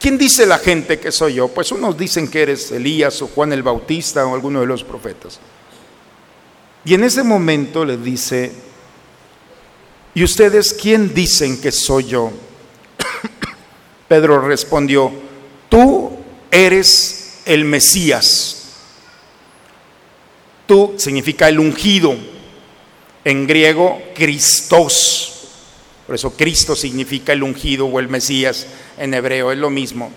[0.00, 1.48] ¿Quién dice la gente que soy yo?
[1.48, 5.38] Pues unos dicen que eres Elías o Juan el Bautista o alguno de los profetas.
[6.84, 8.52] Y en ese momento les dice,
[10.14, 12.30] ¿y ustedes quién dicen que soy yo?
[14.08, 15.25] Pedro respondió,
[15.68, 16.16] tú
[16.50, 18.52] eres el Mesías.
[20.66, 22.16] Tú significa el ungido,
[23.24, 25.32] en griego Christos.
[26.06, 28.66] Por eso Cristo significa el ungido o el Mesías
[28.98, 30.10] en hebreo, es lo mismo.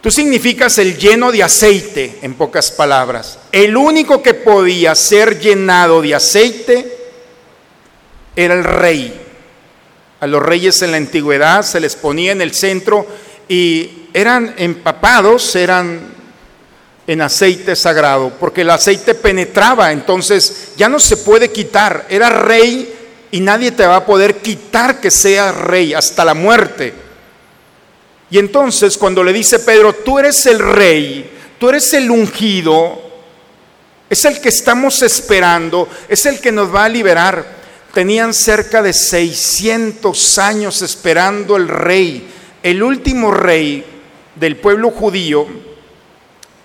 [0.00, 3.38] Tú significas el lleno de aceite, en pocas palabras.
[3.50, 6.96] El único que podía ser llenado de aceite
[8.36, 9.20] era el rey.
[10.20, 13.06] A los reyes en la antigüedad se les ponía en el centro
[13.48, 16.14] y eran empapados, eran
[17.06, 22.06] en aceite sagrado, porque el aceite penetraba, entonces ya no se puede quitar.
[22.08, 22.92] Era rey
[23.30, 26.92] y nadie te va a poder quitar que sea rey hasta la muerte.
[28.30, 33.04] Y entonces cuando le dice Pedro, tú eres el rey, tú eres el ungido,
[34.08, 37.44] Es el que estamos esperando, es el que nos va a liberar.
[37.92, 42.28] Tenían cerca de 600 años esperando el rey,
[42.66, 43.84] el último rey
[44.34, 45.46] del pueblo judío,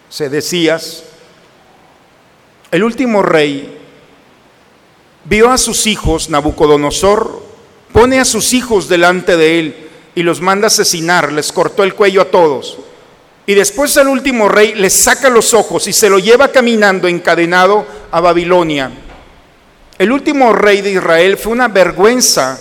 [0.10, 1.04] se decías,
[2.72, 3.78] el último rey
[5.26, 7.44] vio a sus hijos, Nabucodonosor,
[7.94, 11.94] pone a sus hijos delante de él y los manda a asesinar, les cortó el
[11.94, 12.80] cuello a todos.
[13.46, 17.86] Y después el último rey les saca los ojos y se lo lleva caminando encadenado
[18.10, 18.90] a Babilonia.
[20.00, 22.60] El último rey de Israel fue una vergüenza,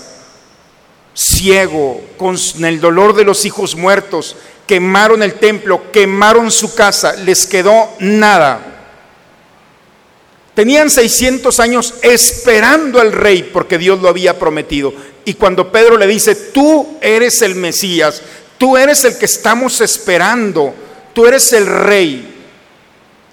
[1.14, 7.46] ciego, con el dolor de los hijos muertos, quemaron el templo, quemaron su casa, les
[7.46, 8.70] quedó nada.
[10.54, 14.92] Tenían 600 años esperando al rey porque Dios lo había prometido.
[15.24, 18.22] Y cuando Pedro le dice, tú eres el Mesías,
[18.58, 20.74] tú eres el que estamos esperando,
[21.14, 22.26] tú eres el rey.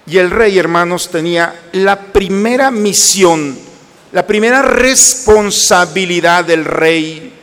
[0.05, 3.59] Y el rey, hermanos, tenía la primera misión,
[4.11, 7.36] la primera responsabilidad del rey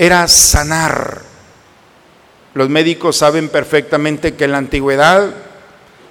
[0.00, 1.20] era sanar.
[2.54, 5.30] Los médicos saben perfectamente que en la antigüedad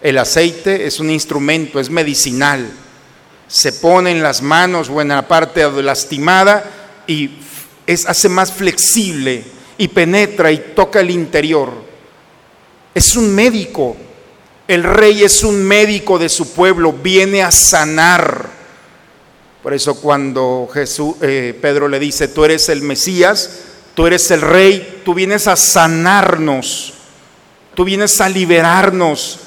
[0.03, 2.69] el aceite es un instrumento, es medicinal.
[3.47, 6.63] Se pone en las manos o en la parte lastimada
[7.07, 7.31] y
[7.87, 9.43] es, hace más flexible
[9.79, 11.71] y penetra y toca el interior.
[12.93, 13.97] Es un médico.
[14.67, 18.51] El rey es un médico de su pueblo, viene a sanar.
[19.63, 23.65] Por eso cuando Jesús, eh, Pedro le dice, tú eres el Mesías,
[23.99, 26.93] tú eres el rey, tú vienes a sanarnos,
[27.75, 29.41] tú vienes a liberarnos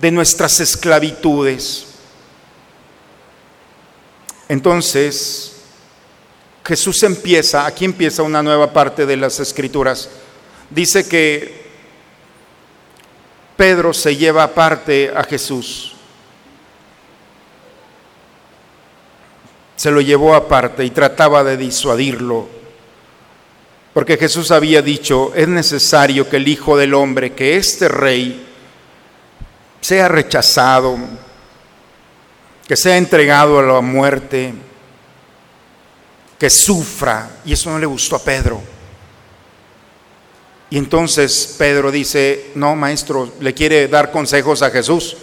[0.00, 1.88] de nuestras esclavitudes.
[4.48, 5.56] Entonces,
[6.64, 10.08] Jesús empieza, aquí empieza una nueva parte de las escrituras.
[10.70, 11.62] Dice que
[13.58, 15.92] Pedro se lleva aparte a Jesús.
[19.76, 22.59] Se lo llevó aparte y trataba de disuadirlo.
[23.92, 28.46] Porque Jesús había dicho, es necesario que el Hijo del Hombre, que este rey,
[29.80, 30.96] sea rechazado,
[32.66, 34.54] que sea entregado a la muerte,
[36.38, 37.30] que sufra.
[37.44, 38.62] Y eso no le gustó a Pedro.
[40.70, 45.16] Y entonces Pedro dice, no, maestro, le quiere dar consejos a Jesús.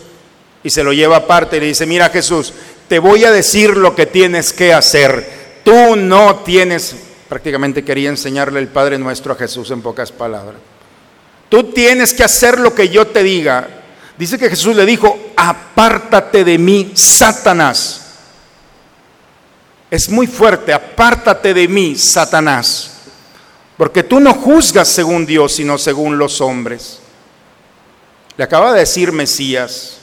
[0.62, 2.54] Y se lo lleva aparte y le dice, mira Jesús,
[2.90, 5.62] te voy a decir lo que tienes que hacer.
[5.64, 6.96] Tú no tienes,
[7.28, 10.58] prácticamente quería enseñarle el Padre Nuestro a Jesús en pocas palabras.
[11.50, 13.68] Tú tienes que hacer lo que yo te diga.
[14.18, 18.02] Dice que Jesús le dijo, apártate de mí, Satanás.
[19.90, 22.92] Es muy fuerte, apártate de mí, Satanás.
[23.78, 27.00] Porque tú no juzgas según Dios, sino según los hombres.
[28.36, 29.98] Le acaba de decir Mesías,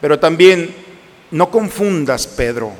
[0.00, 0.74] pero también
[1.30, 2.72] no confundas, Pedro.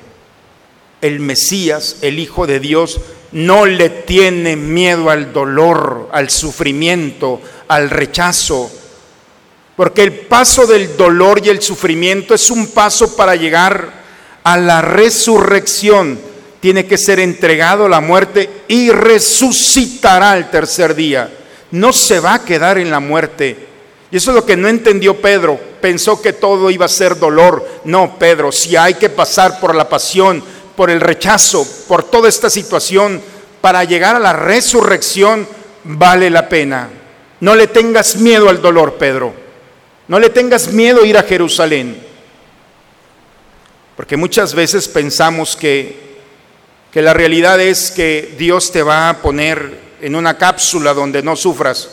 [1.00, 3.00] El Mesías, el Hijo de Dios,
[3.32, 8.70] no le tiene miedo al dolor, al sufrimiento, al rechazo.
[9.76, 14.00] Porque el paso del dolor y el sufrimiento es un paso para llegar
[14.42, 16.18] a la resurrección.
[16.60, 21.30] Tiene que ser entregado a la muerte y resucitará al tercer día.
[21.70, 23.70] No se va a quedar en la muerte.
[24.10, 25.58] Y eso es lo que no entendió Pedro.
[25.80, 27.66] Pensó que todo iba a ser dolor.
[27.84, 30.42] No, Pedro, si hay que pasar por la pasión,
[30.80, 33.20] por el rechazo, por toda esta situación,
[33.60, 35.46] para llegar a la resurrección,
[35.84, 36.88] vale la pena.
[37.40, 39.34] No le tengas miedo al dolor, Pedro.
[40.08, 42.02] No le tengas miedo a ir a Jerusalén.
[43.94, 46.16] Porque muchas veces pensamos que,
[46.90, 51.36] que la realidad es que Dios te va a poner en una cápsula donde no
[51.36, 51.90] sufras.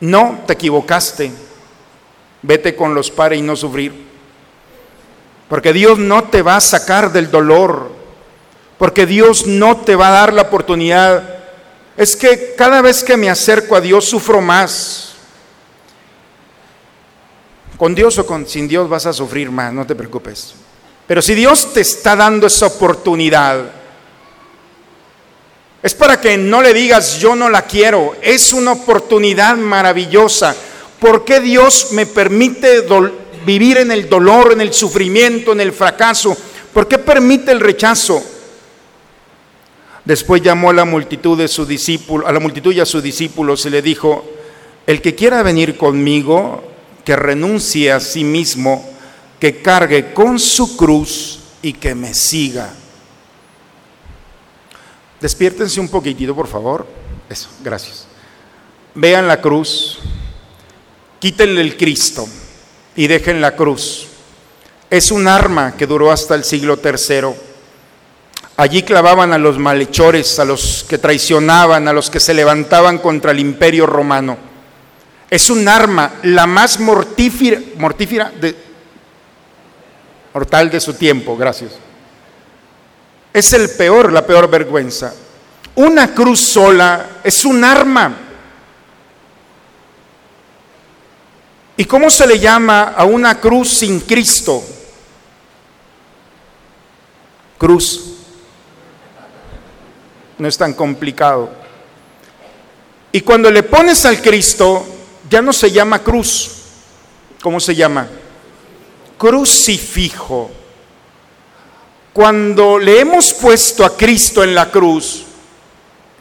[0.00, 1.30] No, te equivocaste.
[2.42, 4.05] Vete con los padres y no sufrir.
[5.48, 7.90] Porque Dios no te va a sacar del dolor.
[8.78, 11.36] Porque Dios no te va a dar la oportunidad.
[11.96, 15.14] Es que cada vez que me acerco a Dios sufro más.
[17.76, 20.54] Con Dios o con, sin Dios vas a sufrir más, no te preocupes.
[21.06, 23.70] Pero si Dios te está dando esa oportunidad,
[25.82, 28.16] es para que no le digas yo no la quiero.
[28.20, 30.56] Es una oportunidad maravillosa.
[30.98, 32.82] ¿Por qué Dios me permite
[33.46, 36.36] vivir en el dolor, en el sufrimiento, en el fracaso?
[36.74, 38.22] ¿Por qué permite el rechazo?
[40.04, 43.64] Después llamó a la multitud de sus discípulos, a la multitud y a sus discípulos
[43.64, 44.24] y le dijo:
[44.86, 46.62] El que quiera venir conmigo,
[47.04, 48.88] que renuncie a sí mismo,
[49.40, 52.72] que cargue con su cruz y que me siga.
[55.20, 56.86] Despiértense un poquitito, por favor.
[57.28, 58.06] Eso, gracias.
[58.94, 59.98] Vean la cruz,
[61.18, 62.28] quítenle el Cristo.
[62.96, 64.08] Y dejen la cruz.
[64.90, 67.34] Es un arma que duró hasta el siglo III.
[68.56, 73.32] Allí clavaban a los malhechores, a los que traicionaban, a los que se levantaban contra
[73.32, 74.38] el imperio romano.
[75.28, 78.56] Es un arma, la más mortífera, mortífera de,
[80.32, 81.72] mortal de su tiempo, gracias.
[83.32, 85.12] Es el peor, la peor vergüenza.
[85.74, 88.25] Una cruz sola es un arma.
[91.76, 94.62] ¿Y cómo se le llama a una cruz sin Cristo?
[97.58, 98.14] Cruz.
[100.38, 101.50] No es tan complicado.
[103.12, 104.86] Y cuando le pones al Cristo,
[105.28, 106.50] ya no se llama cruz.
[107.42, 108.08] ¿Cómo se llama?
[109.18, 110.50] Crucifijo.
[112.12, 115.24] Cuando le hemos puesto a Cristo en la cruz,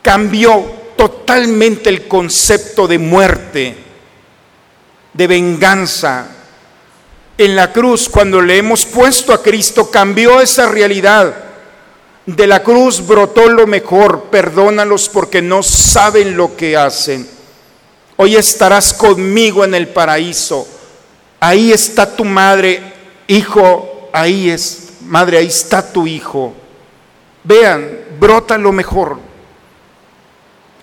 [0.01, 3.84] cambió totalmente el concepto de muerte,
[5.15, 6.27] de venganza.
[7.37, 11.35] En la cruz, cuando le hemos puesto a Cristo, cambió esa realidad.
[12.25, 17.27] De la cruz brotó lo mejor, perdónalos porque no saben lo que hacen.
[18.17, 20.67] Hoy estarás conmigo en el paraíso.
[21.39, 22.81] Ahí está tu madre,
[23.27, 26.53] hijo, ahí es, madre, ahí está tu hijo.
[27.43, 29.19] Vean, brota lo mejor.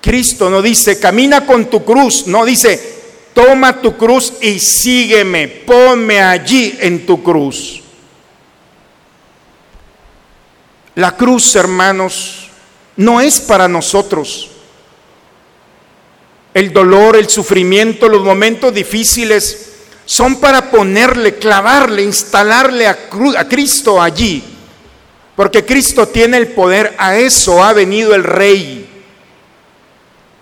[0.01, 3.02] Cristo no dice, camina con tu cruz, no dice,
[3.35, 7.83] toma tu cruz y sígueme, ponme allí en tu cruz.
[10.95, 12.49] La cruz, hermanos,
[12.97, 14.51] no es para nosotros.
[16.53, 19.71] El dolor, el sufrimiento, los momentos difíciles
[20.05, 22.99] son para ponerle, clavarle, instalarle a,
[23.39, 24.45] a, Cristo allí.
[25.35, 28.82] Porque Cristo tiene el poder, a eso ha venido el Rey.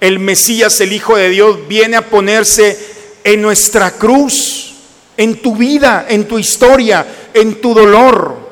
[0.00, 2.78] El Mesías, el Hijo de Dios, viene a ponerse
[3.22, 4.74] en nuestra cruz,
[5.16, 8.50] en tu vida, en tu historia, en tu dolor,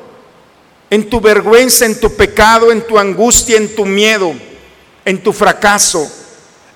[0.89, 4.33] en tu vergüenza, en tu pecado, en tu angustia, en tu miedo,
[5.05, 6.09] en tu fracaso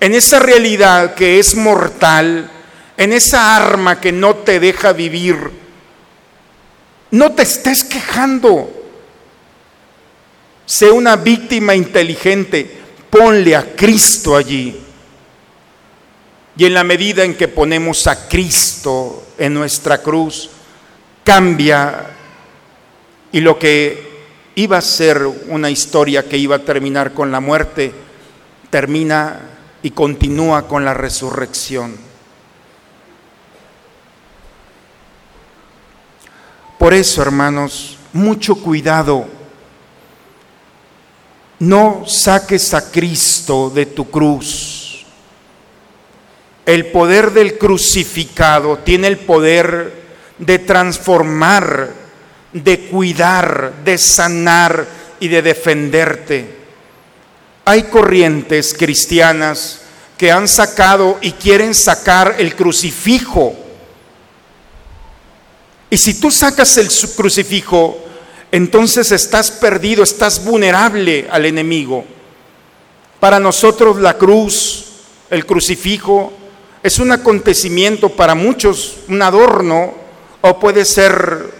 [0.04, 2.50] en esa realidad que es mortal,
[2.98, 5.50] en esa arma que no te deja vivir,
[7.10, 8.70] no te estés quejando.
[10.66, 12.82] Sé una víctima inteligente,
[13.14, 14.76] ponle a Cristo allí.
[16.56, 20.50] Y en la medida en que ponemos a Cristo en nuestra cruz,
[21.22, 22.10] cambia
[23.30, 24.24] y lo que
[24.56, 27.92] iba a ser una historia que iba a terminar con la muerte,
[28.68, 29.40] termina
[29.84, 31.96] y continúa con la resurrección.
[36.80, 39.33] Por eso, hermanos, mucho cuidado.
[41.64, 45.06] No saques a Cristo de tu cruz.
[46.66, 50.04] El poder del crucificado tiene el poder
[50.38, 51.90] de transformar,
[52.52, 54.86] de cuidar, de sanar
[55.20, 56.54] y de defenderte.
[57.64, 59.80] Hay corrientes cristianas
[60.18, 63.54] que han sacado y quieren sacar el crucifijo.
[65.88, 68.03] Y si tú sacas el crucifijo,
[68.54, 72.04] entonces estás perdido, estás vulnerable al enemigo.
[73.18, 74.84] Para nosotros la cruz,
[75.28, 76.32] el crucifijo,
[76.80, 79.94] es un acontecimiento para muchos, un adorno,
[80.40, 81.50] o puede ser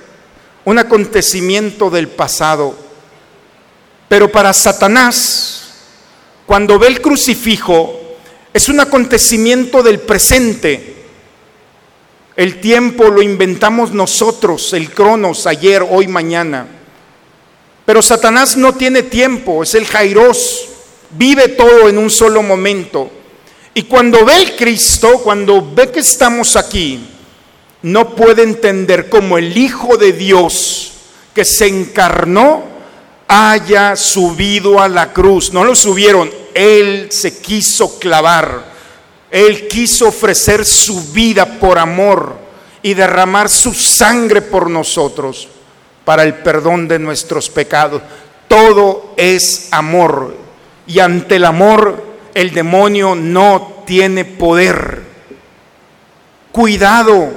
[0.64, 2.76] un acontecimiento del pasado.
[4.08, 5.72] Pero para Satanás,
[6.46, 7.92] cuando ve el crucifijo,
[8.52, 10.94] es un acontecimiento del presente.
[12.36, 16.82] El tiempo lo inventamos nosotros, el cronos, ayer, hoy, mañana.
[17.84, 20.68] Pero Satanás no tiene tiempo, es el Jairos,
[21.10, 23.10] vive todo en un solo momento.
[23.74, 27.00] Y cuando ve el Cristo, cuando ve que estamos aquí,
[27.82, 30.92] no puede entender cómo el Hijo de Dios
[31.34, 32.64] que se encarnó
[33.28, 35.52] haya subido a la cruz.
[35.52, 38.72] No lo subieron, Él se quiso clavar.
[39.30, 42.36] Él quiso ofrecer su vida por amor
[42.80, 45.48] y derramar su sangre por nosotros
[46.04, 48.02] para el perdón de nuestros pecados.
[48.48, 50.36] Todo es amor
[50.86, 52.02] y ante el amor
[52.34, 55.02] el demonio no tiene poder.
[56.52, 57.30] Cuidado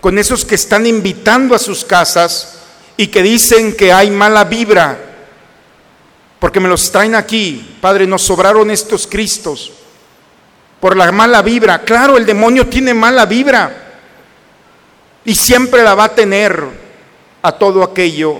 [0.00, 2.58] con esos que están invitando a sus casas
[2.96, 4.98] y que dicen que hay mala vibra
[6.38, 7.76] porque me los traen aquí.
[7.80, 9.72] Padre, nos sobraron estos Cristos
[10.80, 11.82] por la mala vibra.
[11.82, 13.84] Claro, el demonio tiene mala vibra
[15.24, 16.87] y siempre la va a tener
[17.42, 18.38] a todo aquello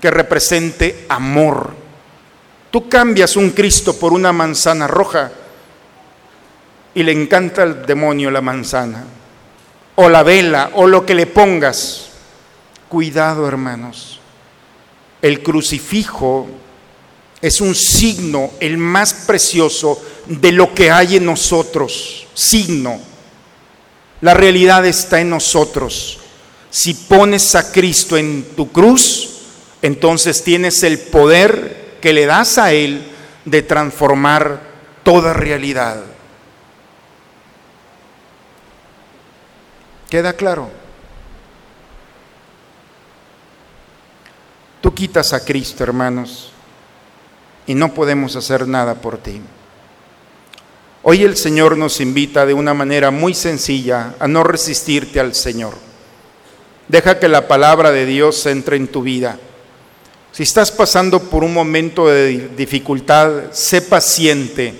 [0.00, 1.72] que represente amor.
[2.70, 5.32] Tú cambias un Cristo por una manzana roja
[6.94, 9.04] y le encanta al demonio la manzana.
[10.00, 12.10] o la vela o lo que le pongas.
[12.88, 14.20] Cuidado, hermanos.
[15.20, 16.46] El crucifijo
[17.40, 22.28] es un signo, el más precioso de lo que hay en nosotros.
[22.32, 23.00] Signo.
[24.20, 26.20] La realidad está en nosotros.
[26.70, 29.40] Si pones a Cristo en tu cruz,
[29.82, 33.02] entonces tienes el poder que le das a Él
[33.44, 34.60] de transformar
[35.02, 36.02] toda realidad.
[40.10, 40.70] ¿Queda claro?
[44.80, 46.52] Tú quitas a Cristo, hermanos,
[47.66, 49.40] y no podemos hacer nada por ti.
[51.02, 55.87] Hoy el Señor nos invita de una manera muy sencilla a no resistirte al Señor.
[56.88, 59.38] Deja que la palabra de Dios entre en tu vida.
[60.32, 64.74] Si estás pasando por un momento de dificultad, sé paciente.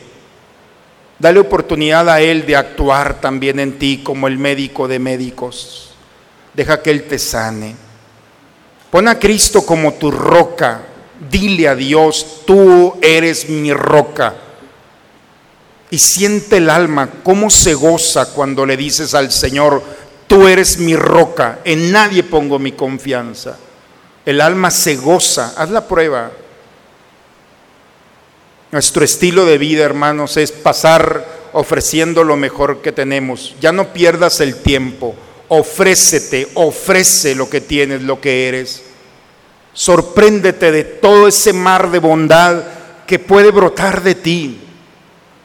[1.19, 5.91] Dale oportunidad a Él de actuar también en ti como el médico de médicos.
[6.55, 7.75] Deja que Él te sane.
[8.91, 10.83] Pon a Cristo como tu roca.
[11.31, 14.35] Dile a Dios, tú eres mi roca.
[15.91, 19.83] Y siente el alma cómo se goza cuando le dices al Señor,
[20.29, 23.59] tú eres mi roca, en nadie pongo mi confianza.
[24.25, 26.31] El alma se goza, haz la prueba.
[28.71, 33.57] Nuestro estilo de vida, hermanos, es pasar ofreciendo lo mejor que tenemos.
[33.61, 35.17] Ya no pierdas el tiempo,
[35.49, 38.83] ofrécete, ofrece lo que tienes, lo que eres.
[39.73, 42.63] Sorpréndete de todo ese mar de bondad
[43.07, 44.61] que puede brotar de ti,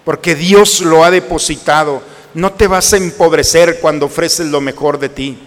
[0.03, 2.03] porque Dios lo ha depositado.
[2.33, 5.37] No te vas a empobrecer cuando ofreces lo mejor de ti.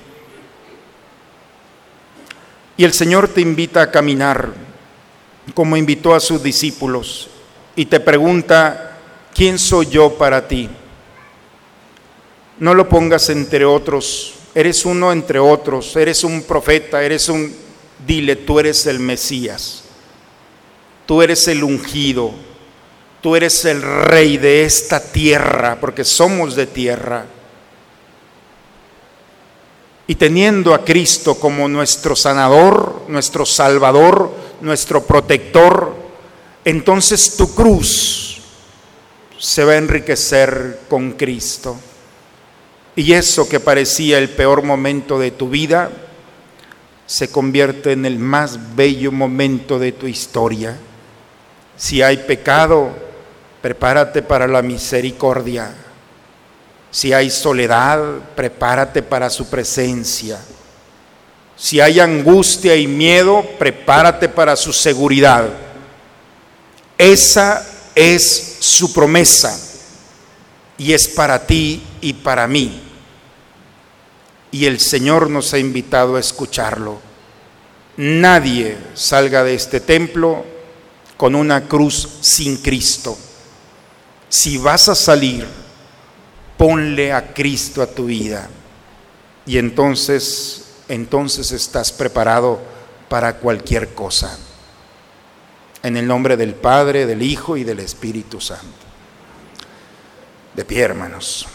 [2.76, 4.66] Y el Señor te invita a caminar
[5.55, 7.28] como invitó a sus discípulos
[7.74, 8.99] y te pregunta,
[9.34, 10.68] ¿quién soy yo para ti?
[12.59, 17.55] No lo pongas entre otros, eres uno entre otros, eres un profeta, eres un...
[18.07, 19.84] Dile, tú eres el Mesías,
[21.07, 22.32] tú eres el ungido,
[23.27, 27.27] tú eres el rey de esta tierra, porque somos de tierra.
[30.07, 35.93] Y teniendo a Cristo como nuestro sanador, nuestro salvador, nuestro protector,
[36.64, 38.43] entonces tu cruz
[39.41, 41.77] se va a enriquecer con Cristo.
[42.95, 45.91] Y eso que parecía el peor momento de tu vida,
[47.07, 50.79] se convierte en el más bello momento de tu historia.
[51.77, 53.05] Si hay pecado,
[53.66, 55.74] prepárate para la misericordia.
[56.88, 58.00] Si hay soledad,
[58.36, 60.38] prepárate para su presencia.
[61.56, 65.48] Si hay angustia y miedo, prepárate para su seguridad.
[66.96, 69.58] Esa es su promesa
[70.78, 72.80] y es para ti y para mí.
[74.52, 77.00] Y el Señor nos ha invitado a escucharlo.
[77.96, 80.44] Nadie salga de este templo
[81.16, 83.18] con una cruz sin Cristo.
[84.29, 85.47] Si vas a salir,
[86.57, 88.49] ponle a Cristo a tu vida.
[89.47, 92.61] Y entonces, entonces estás preparado
[93.09, 94.39] para cualquier cosa.
[95.83, 98.64] En el nombre del Padre, del Hijo y del Espíritu Santo.
[100.55, 101.47] De pie, hermanos.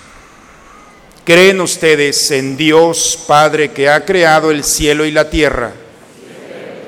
[1.25, 5.71] ¿Creen ustedes en Dios Padre que ha creado el cielo y la tierra?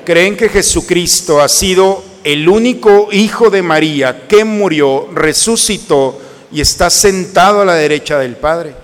[0.04, 6.20] ¿Creen que Jesucristo ha sido el único Hijo de María que murió, resucitó
[6.50, 8.74] y está sentado a la derecha del Padre?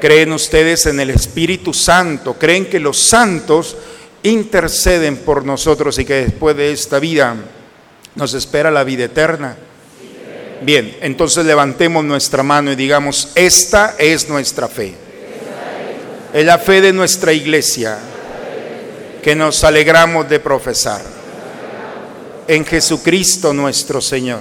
[0.00, 2.34] ¿Creen ustedes en el Espíritu Santo?
[2.34, 3.76] ¿Creen que los santos
[4.22, 7.34] interceden por nosotros y que después de esta vida
[8.14, 9.56] nos espera la vida eterna?
[10.62, 14.94] Bien, entonces levantemos nuestra mano y digamos, esta es nuestra fe.
[16.32, 17.98] Es la fe de nuestra iglesia
[19.22, 21.15] que nos alegramos de profesar.
[22.48, 24.38] En Jesucristo nuestro Señor.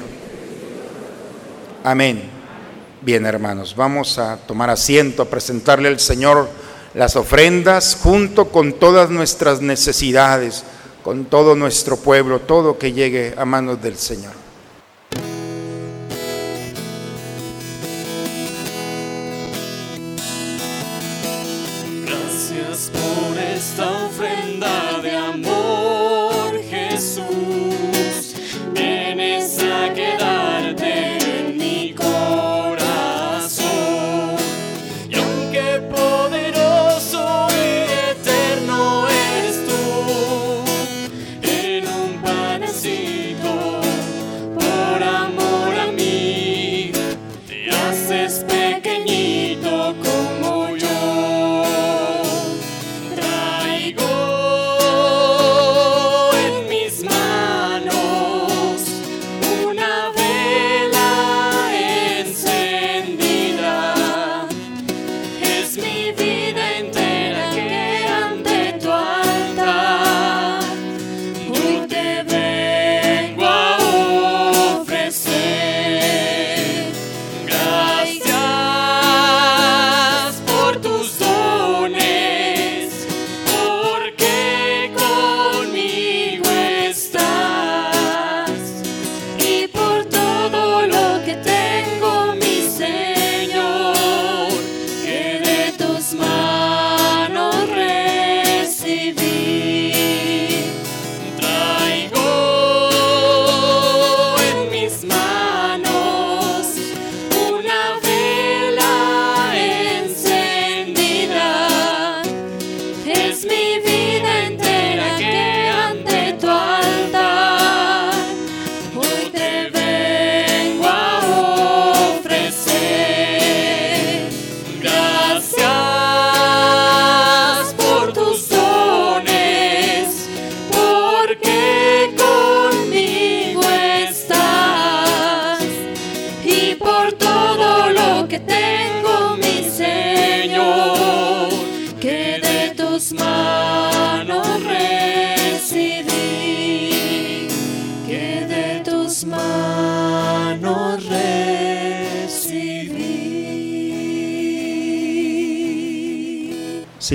[1.84, 2.22] Amén.
[3.02, 6.48] Bien, hermanos, vamos a tomar asiento, a presentarle al Señor
[6.94, 10.64] las ofrendas junto con todas nuestras necesidades,
[11.04, 14.45] con todo nuestro pueblo, todo que llegue a manos del Señor.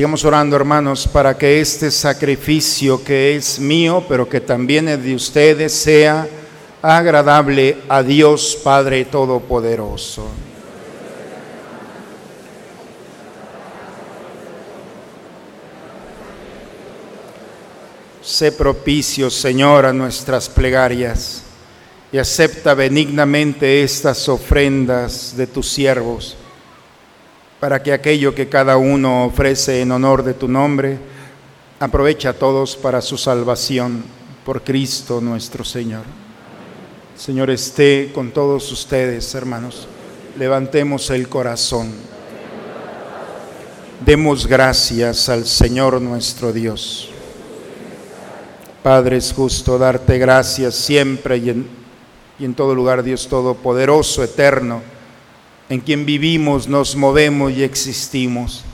[0.00, 5.14] Sigamos orando, hermanos, para que este sacrificio que es mío, pero que también es de
[5.14, 6.26] ustedes, sea
[6.80, 10.26] agradable a Dios Padre Todopoderoso.
[18.22, 21.42] Sé propicio, Señor, a nuestras plegarias
[22.10, 26.38] y acepta benignamente estas ofrendas de tus siervos,
[27.60, 30.98] para que aquello que cada uno ofrece en honor de tu nombre,
[31.78, 34.02] aproveche a todos para su salvación
[34.46, 36.02] por Cristo nuestro Señor.
[37.14, 39.86] Señor, esté con todos ustedes, hermanos.
[40.38, 41.92] Levantemos el corazón.
[44.06, 47.10] Demos gracias al Señor nuestro Dios.
[48.82, 51.68] Padre, es justo darte gracias siempre y en,
[52.38, 54.80] y en todo lugar, Dios Todopoderoso, eterno,
[55.70, 58.64] en quien vivimos, nos movemos y existimos.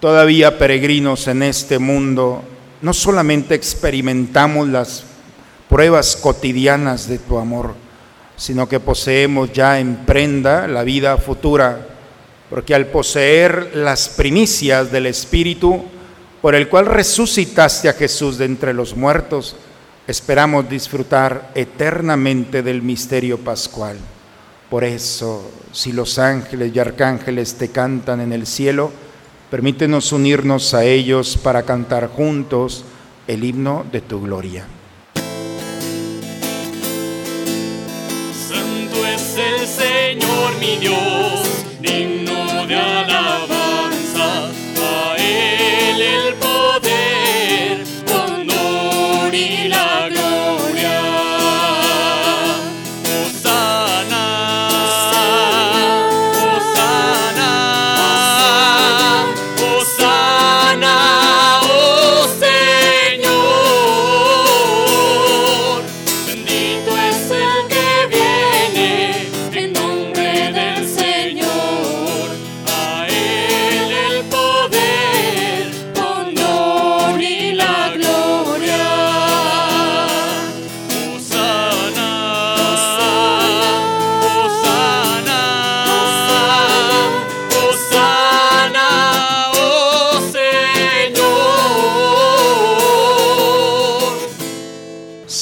[0.00, 2.42] Todavía peregrinos en este mundo,
[2.82, 5.04] no solamente experimentamos las
[5.68, 7.74] pruebas cotidianas de tu amor,
[8.36, 11.86] sino que poseemos ya en prenda la vida futura,
[12.50, 15.84] porque al poseer las primicias del Espíritu,
[16.42, 19.54] por el cual resucitaste a Jesús de entre los muertos,
[20.08, 23.98] esperamos disfrutar eternamente del misterio pascual.
[24.70, 28.92] Por eso, si los ángeles y arcángeles te cantan en el cielo,
[29.50, 32.84] permítenos unirnos a ellos para cantar juntos
[33.26, 34.66] el himno de tu gloria.
[38.48, 43.37] Santo es el Señor mi Dios, digno de alabanza.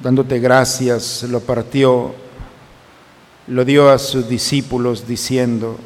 [0.00, 2.14] dándote gracias, lo partió,
[3.48, 5.76] lo dio a sus discípulos diciendo,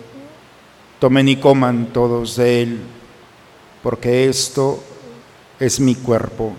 [0.98, 2.80] tomen y coman todos de él,
[3.82, 4.82] porque esto
[5.58, 6.54] es mi cuerpo,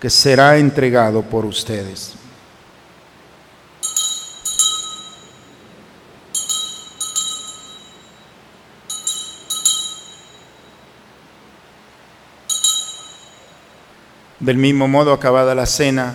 [0.00, 2.14] que será entregado por ustedes.
[14.40, 16.14] Del mismo modo, acabada la cena,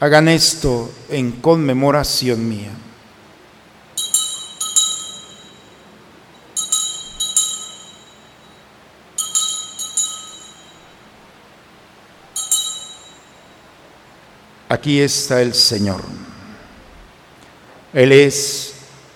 [0.00, 2.72] Hagan esto en conmemoración mía.
[14.68, 16.02] Aquí está el Señor.
[17.92, 18.74] Él es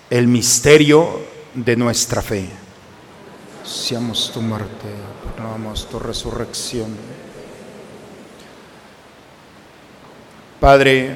[0.09, 1.19] el misterio
[1.53, 2.49] de nuestra fe.
[3.65, 4.87] Seamos tu muerte,
[5.21, 6.95] proclamamos tu resurrección.
[10.59, 11.15] Padre,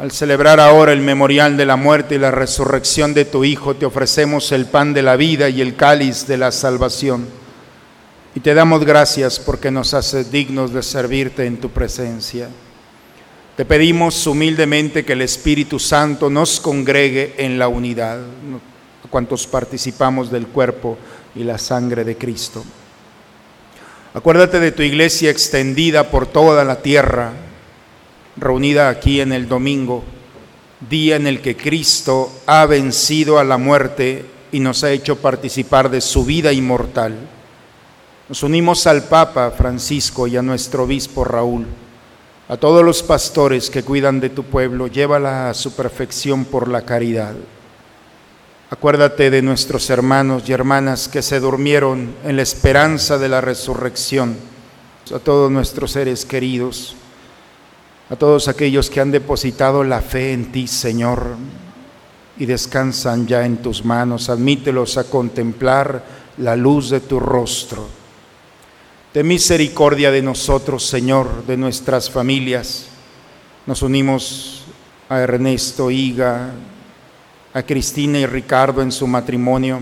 [0.00, 3.86] al celebrar ahora el memorial de la muerte y la resurrección de tu Hijo, te
[3.86, 7.28] ofrecemos el pan de la vida y el cáliz de la salvación.
[8.34, 12.48] Y te damos gracias porque nos haces dignos de servirte en tu presencia.
[13.56, 20.32] Te pedimos humildemente que el Espíritu Santo nos congregue en la unidad, a cuantos participamos
[20.32, 20.98] del cuerpo
[21.36, 22.64] y la sangre de Cristo.
[24.14, 27.43] Acuérdate de tu iglesia extendida por toda la tierra
[28.36, 30.04] reunida aquí en el domingo,
[30.88, 35.90] día en el que Cristo ha vencido a la muerte y nos ha hecho participar
[35.90, 37.16] de su vida inmortal.
[38.28, 41.66] Nos unimos al Papa Francisco y a nuestro obispo Raúl,
[42.48, 46.82] a todos los pastores que cuidan de tu pueblo, llévala a su perfección por la
[46.82, 47.34] caridad.
[48.68, 54.36] Acuérdate de nuestros hermanos y hermanas que se durmieron en la esperanza de la resurrección,
[55.14, 56.96] a todos nuestros seres queridos,
[58.10, 61.36] a todos aquellos que han depositado la fe en ti, Señor,
[62.36, 64.28] y descansan ya en tus manos.
[64.28, 66.04] Admítelos a contemplar
[66.38, 67.86] la luz de tu rostro.
[69.12, 72.86] De misericordia de nosotros, Señor, de nuestras familias.
[73.66, 74.64] Nos unimos
[75.08, 76.50] a Ernesto Higa,
[77.54, 79.80] a Cristina y Ricardo en su matrimonio.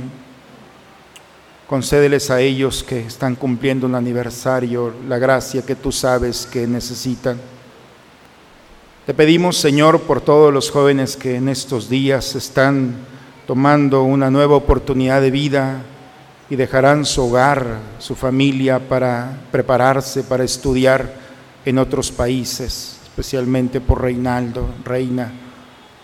[1.66, 7.51] Concédeles a ellos que están cumpliendo un aniversario la gracia que tú sabes que necesitan.
[9.04, 12.94] Te pedimos, Señor, por todos los jóvenes que en estos días están
[13.48, 15.82] tomando una nueva oportunidad de vida
[16.48, 21.14] y dejarán su hogar, su familia para prepararse, para estudiar
[21.64, 25.32] en otros países, especialmente por Reinaldo, Reina,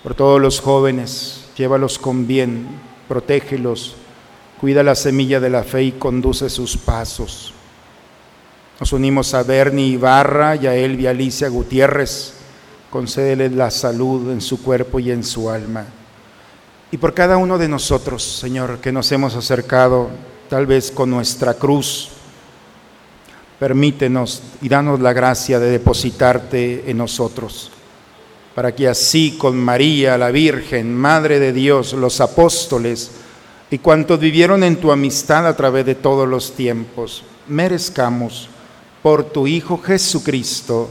[0.03, 2.67] por todos los jóvenes, llévalos con bien,
[3.07, 3.95] protégelos,
[4.61, 7.55] cuida la semilla de la fe y conduce sus pasos.
[8.81, 12.38] Nos unimos a Bernie Ibarra y a Elvia Alicia Gutiérrez,
[12.91, 15.85] concédeles la salud en su cuerpo y en su alma.
[16.91, 20.09] Y por cada uno de nosotros, Señor, que nos hemos acercado
[20.49, 22.11] tal vez con nuestra cruz,
[23.59, 27.71] permítenos y danos la gracia de depositarte en nosotros
[28.59, 33.13] para que así con María, la Virgen, Madre de Dios, los apóstoles
[33.71, 38.49] y cuantos vivieron en tu amistad a través de todos los tiempos, merezcamos
[39.01, 40.91] por tu Hijo Jesucristo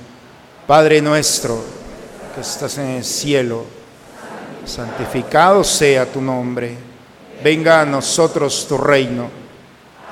[0.71, 1.61] Padre nuestro
[2.33, 3.65] que estás en el cielo,
[4.63, 6.77] santificado sea tu nombre,
[7.43, 9.29] venga a nosotros tu reino,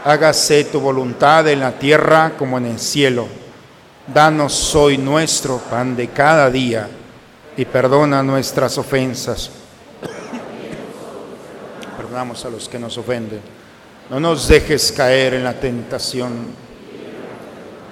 [0.03, 3.26] hágase tu voluntad en la tierra como en el cielo.
[4.14, 6.89] Danos hoy nuestro pan de cada día
[7.55, 9.51] y perdona nuestras ofensas.
[11.95, 13.39] Perdonamos a los que nos ofenden.
[14.10, 16.68] No nos dejes caer en la tentación.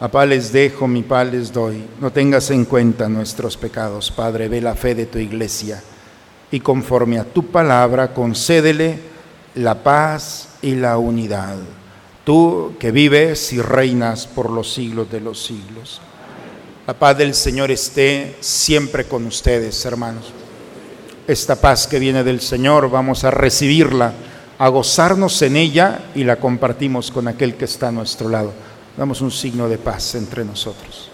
[0.00, 1.84] a paz les dejo, mi paz les doy.
[2.00, 5.82] No tengas en cuenta nuestros pecados, Padre, ve la fe de tu iglesia
[6.50, 8.98] y conforme a tu palabra concédele
[9.56, 11.56] la paz y la unidad.
[12.24, 16.00] Tú que vives y reinas por los siglos de los siglos.
[16.86, 20.32] La paz del Señor esté siempre con ustedes, hermanos.
[21.26, 24.12] Esta paz que viene del Señor, vamos a recibirla,
[24.58, 28.52] a gozarnos en ella y la compartimos con aquel que está a nuestro lado.
[28.98, 31.07] Damos un signo de paz entre nosotros.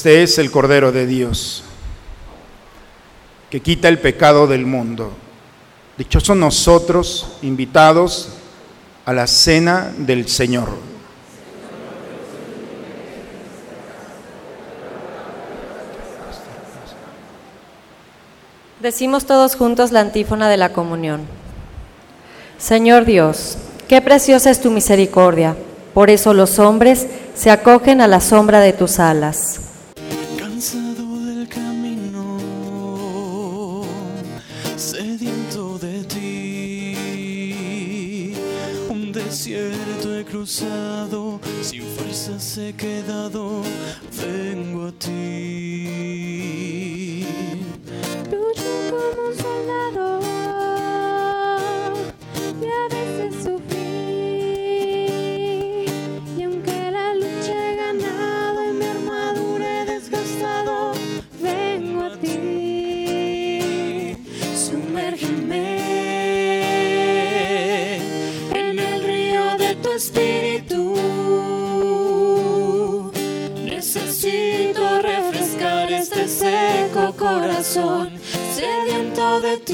[0.00, 1.62] Este es el Cordero de Dios,
[3.50, 5.12] que quita el pecado del mundo.
[5.98, 8.30] Dichosos nosotros, invitados
[9.04, 10.70] a la cena del Señor.
[18.80, 21.26] Decimos todos juntos la antífona de la comunión.
[22.56, 25.56] Señor Dios, qué preciosa es tu misericordia.
[25.92, 29.66] Por eso los hombres se acogen a la sombra de tus alas.
[38.88, 43.62] Un desierto he cruzado, sin fuerzas he quedado,
[44.16, 45.99] vengo a ti.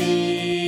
[0.07, 0.66] see.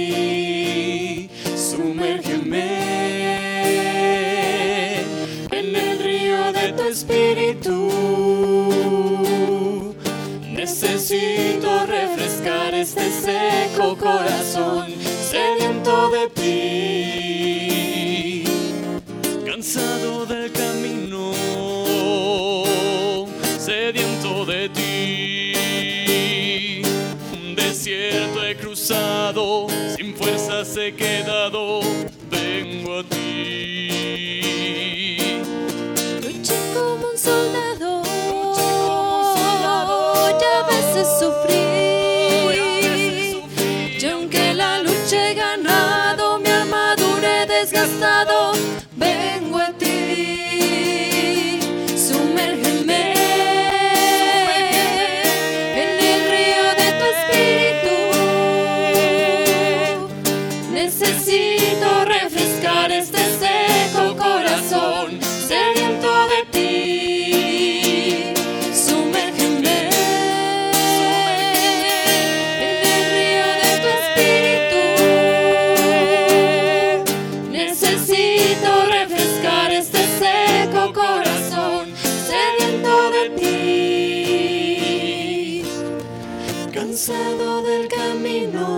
[87.09, 88.69] Del camino.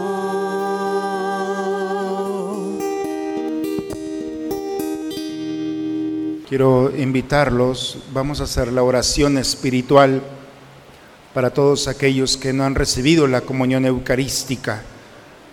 [6.49, 10.23] Quiero invitarlos, vamos a hacer la oración espiritual
[11.35, 14.83] para todos aquellos que no han recibido la comunión eucarística,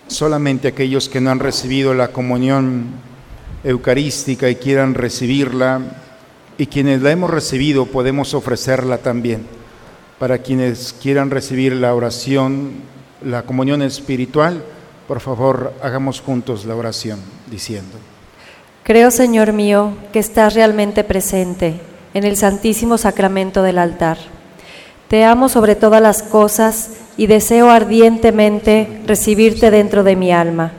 [0.07, 2.91] solamente aquellos que no han recibido la comunión
[3.63, 5.81] eucarística y quieran recibirla,
[6.59, 9.56] y quienes la hemos recibido podemos ofrecerla también.
[10.19, 12.71] Para quienes quieran recibir la oración,
[13.23, 14.63] la comunión espiritual,
[15.07, 17.97] por favor hagamos juntos la oración diciendo.
[18.83, 21.79] Creo, Señor mío, que estás realmente presente
[22.13, 24.17] en el santísimo sacramento del altar.
[25.07, 30.71] Te amo sobre todas las cosas y deseo ardientemente recibirte dentro de mi alma.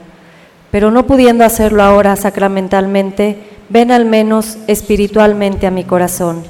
[0.70, 6.42] Pero no pudiendo hacerlo ahora sacramentalmente, ven al menos espiritualmente a mi corazón.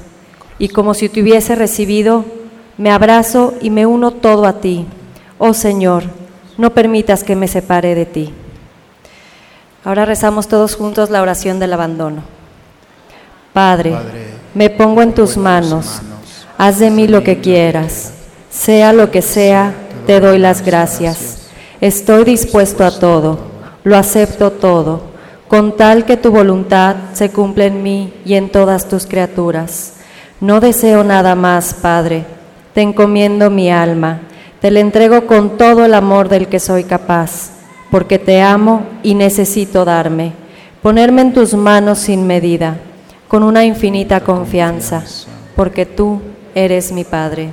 [0.57, 2.25] Y como si te hubiese recibido,
[2.79, 4.85] me abrazo y me uno todo a ti.
[5.37, 6.05] Oh Señor,
[6.57, 8.33] no permitas que me separe de ti.
[9.83, 12.23] Ahora rezamos todos juntos la oración del abandono.
[13.51, 16.01] Padre, Padre, me pongo en tus manos,
[16.57, 18.13] haz de mí lo que quieras,
[18.49, 19.73] sea lo que sea,
[20.07, 21.49] te doy las gracias.
[21.81, 23.39] Estoy dispuesto a todo,
[23.83, 25.01] lo acepto todo,
[25.49, 29.95] con tal que tu voluntad se cumpla en mí y en todas tus criaturas.
[30.39, 32.38] No deseo nada más, Padre,
[32.73, 34.21] te encomiendo mi alma,
[34.61, 37.59] te la entrego con todo el amor del que soy capaz
[37.91, 40.33] porque te amo y necesito darme,
[40.81, 42.77] ponerme en tus manos sin medida,
[43.27, 45.03] con una infinita confianza,
[45.55, 46.21] porque tú
[46.53, 47.49] eres mi Padre.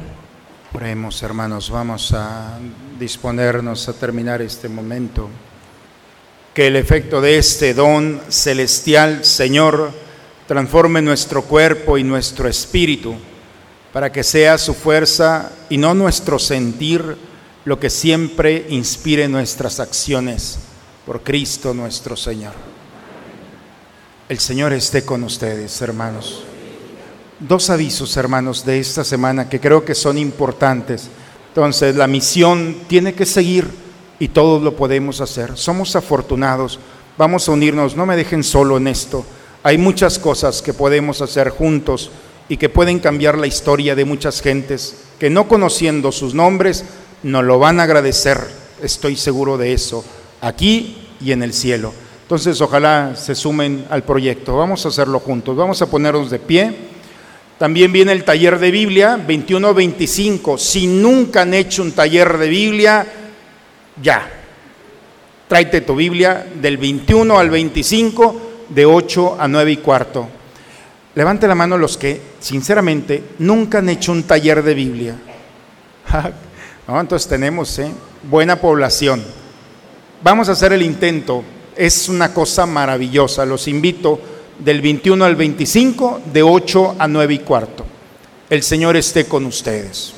[0.72, 2.58] Oremos, hermanos, vamos a
[2.98, 5.28] disponernos a terminar este momento.
[6.52, 9.90] Que el efecto de este don celestial, Señor,
[10.46, 13.14] transforme nuestro cuerpo y nuestro espíritu,
[13.96, 17.16] para que sea su fuerza y no nuestro sentir
[17.64, 20.58] lo que siempre inspire nuestras acciones
[21.06, 22.52] por Cristo nuestro Señor.
[24.28, 26.44] El Señor esté con ustedes, hermanos.
[27.40, 31.08] dos avisos, hermanos, de esta semana que creo que son importantes.
[31.48, 33.66] Entonces, la misión tiene que seguir
[34.18, 35.56] y todos lo podemos hacer.
[35.56, 36.78] Somos afortunados.
[37.16, 39.24] Vamos a unirnos, no me dejen solo en esto.
[39.62, 42.10] Hay muchas cosas que podemos hacer juntos
[42.48, 46.84] y que pueden cambiar la historia de muchas gentes que no conociendo sus nombres
[47.22, 48.38] nos lo van a agradecer.
[48.82, 50.04] Estoy seguro de eso,
[50.40, 51.92] aquí y en el cielo.
[52.22, 54.56] Entonces, ojalá se sumen al proyecto.
[54.56, 55.56] Vamos a hacerlo juntos.
[55.56, 56.74] Vamos a ponernos de pie.
[57.56, 60.58] También viene el taller de Biblia, 21-25.
[60.58, 63.06] Si nunca han hecho un taller de Biblia,
[64.02, 64.28] ya.
[65.48, 70.28] Tráete tu Biblia del 21 al 25, de 8 a 9 y cuarto.
[71.16, 75.16] Levante la mano los que, sinceramente, nunca han hecho un taller de Biblia.
[76.86, 77.90] no, entonces tenemos ¿eh?
[78.22, 79.24] buena población.
[80.22, 81.42] Vamos a hacer el intento.
[81.74, 83.46] Es una cosa maravillosa.
[83.46, 84.20] Los invito
[84.58, 87.86] del 21 al 25, de 8 a 9 y cuarto.
[88.50, 90.12] El Señor esté con ustedes.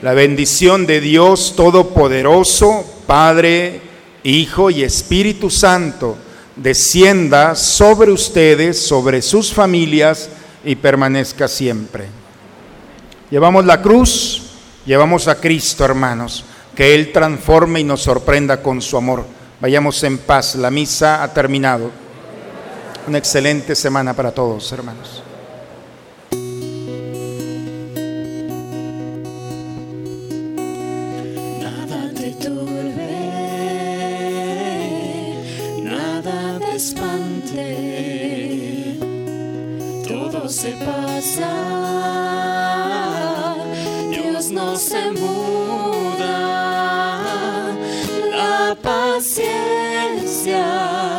[0.00, 3.78] La bendición de Dios Todopoderoso, Padre,
[4.22, 6.16] Hijo y Espíritu Santo,
[6.56, 10.28] descienda sobre ustedes, sobre sus familias
[10.64, 12.06] y permanezca siempre.
[13.30, 14.42] Llevamos la cruz,
[14.86, 16.44] llevamos a Cristo, hermanos,
[16.76, 19.24] que Él transforme y nos sorprenda con su amor.
[19.60, 21.90] Vayamos en paz, la misa ha terminado.
[23.08, 25.23] Una excelente semana para todos, hermanos.
[49.14, 51.13] Paciencia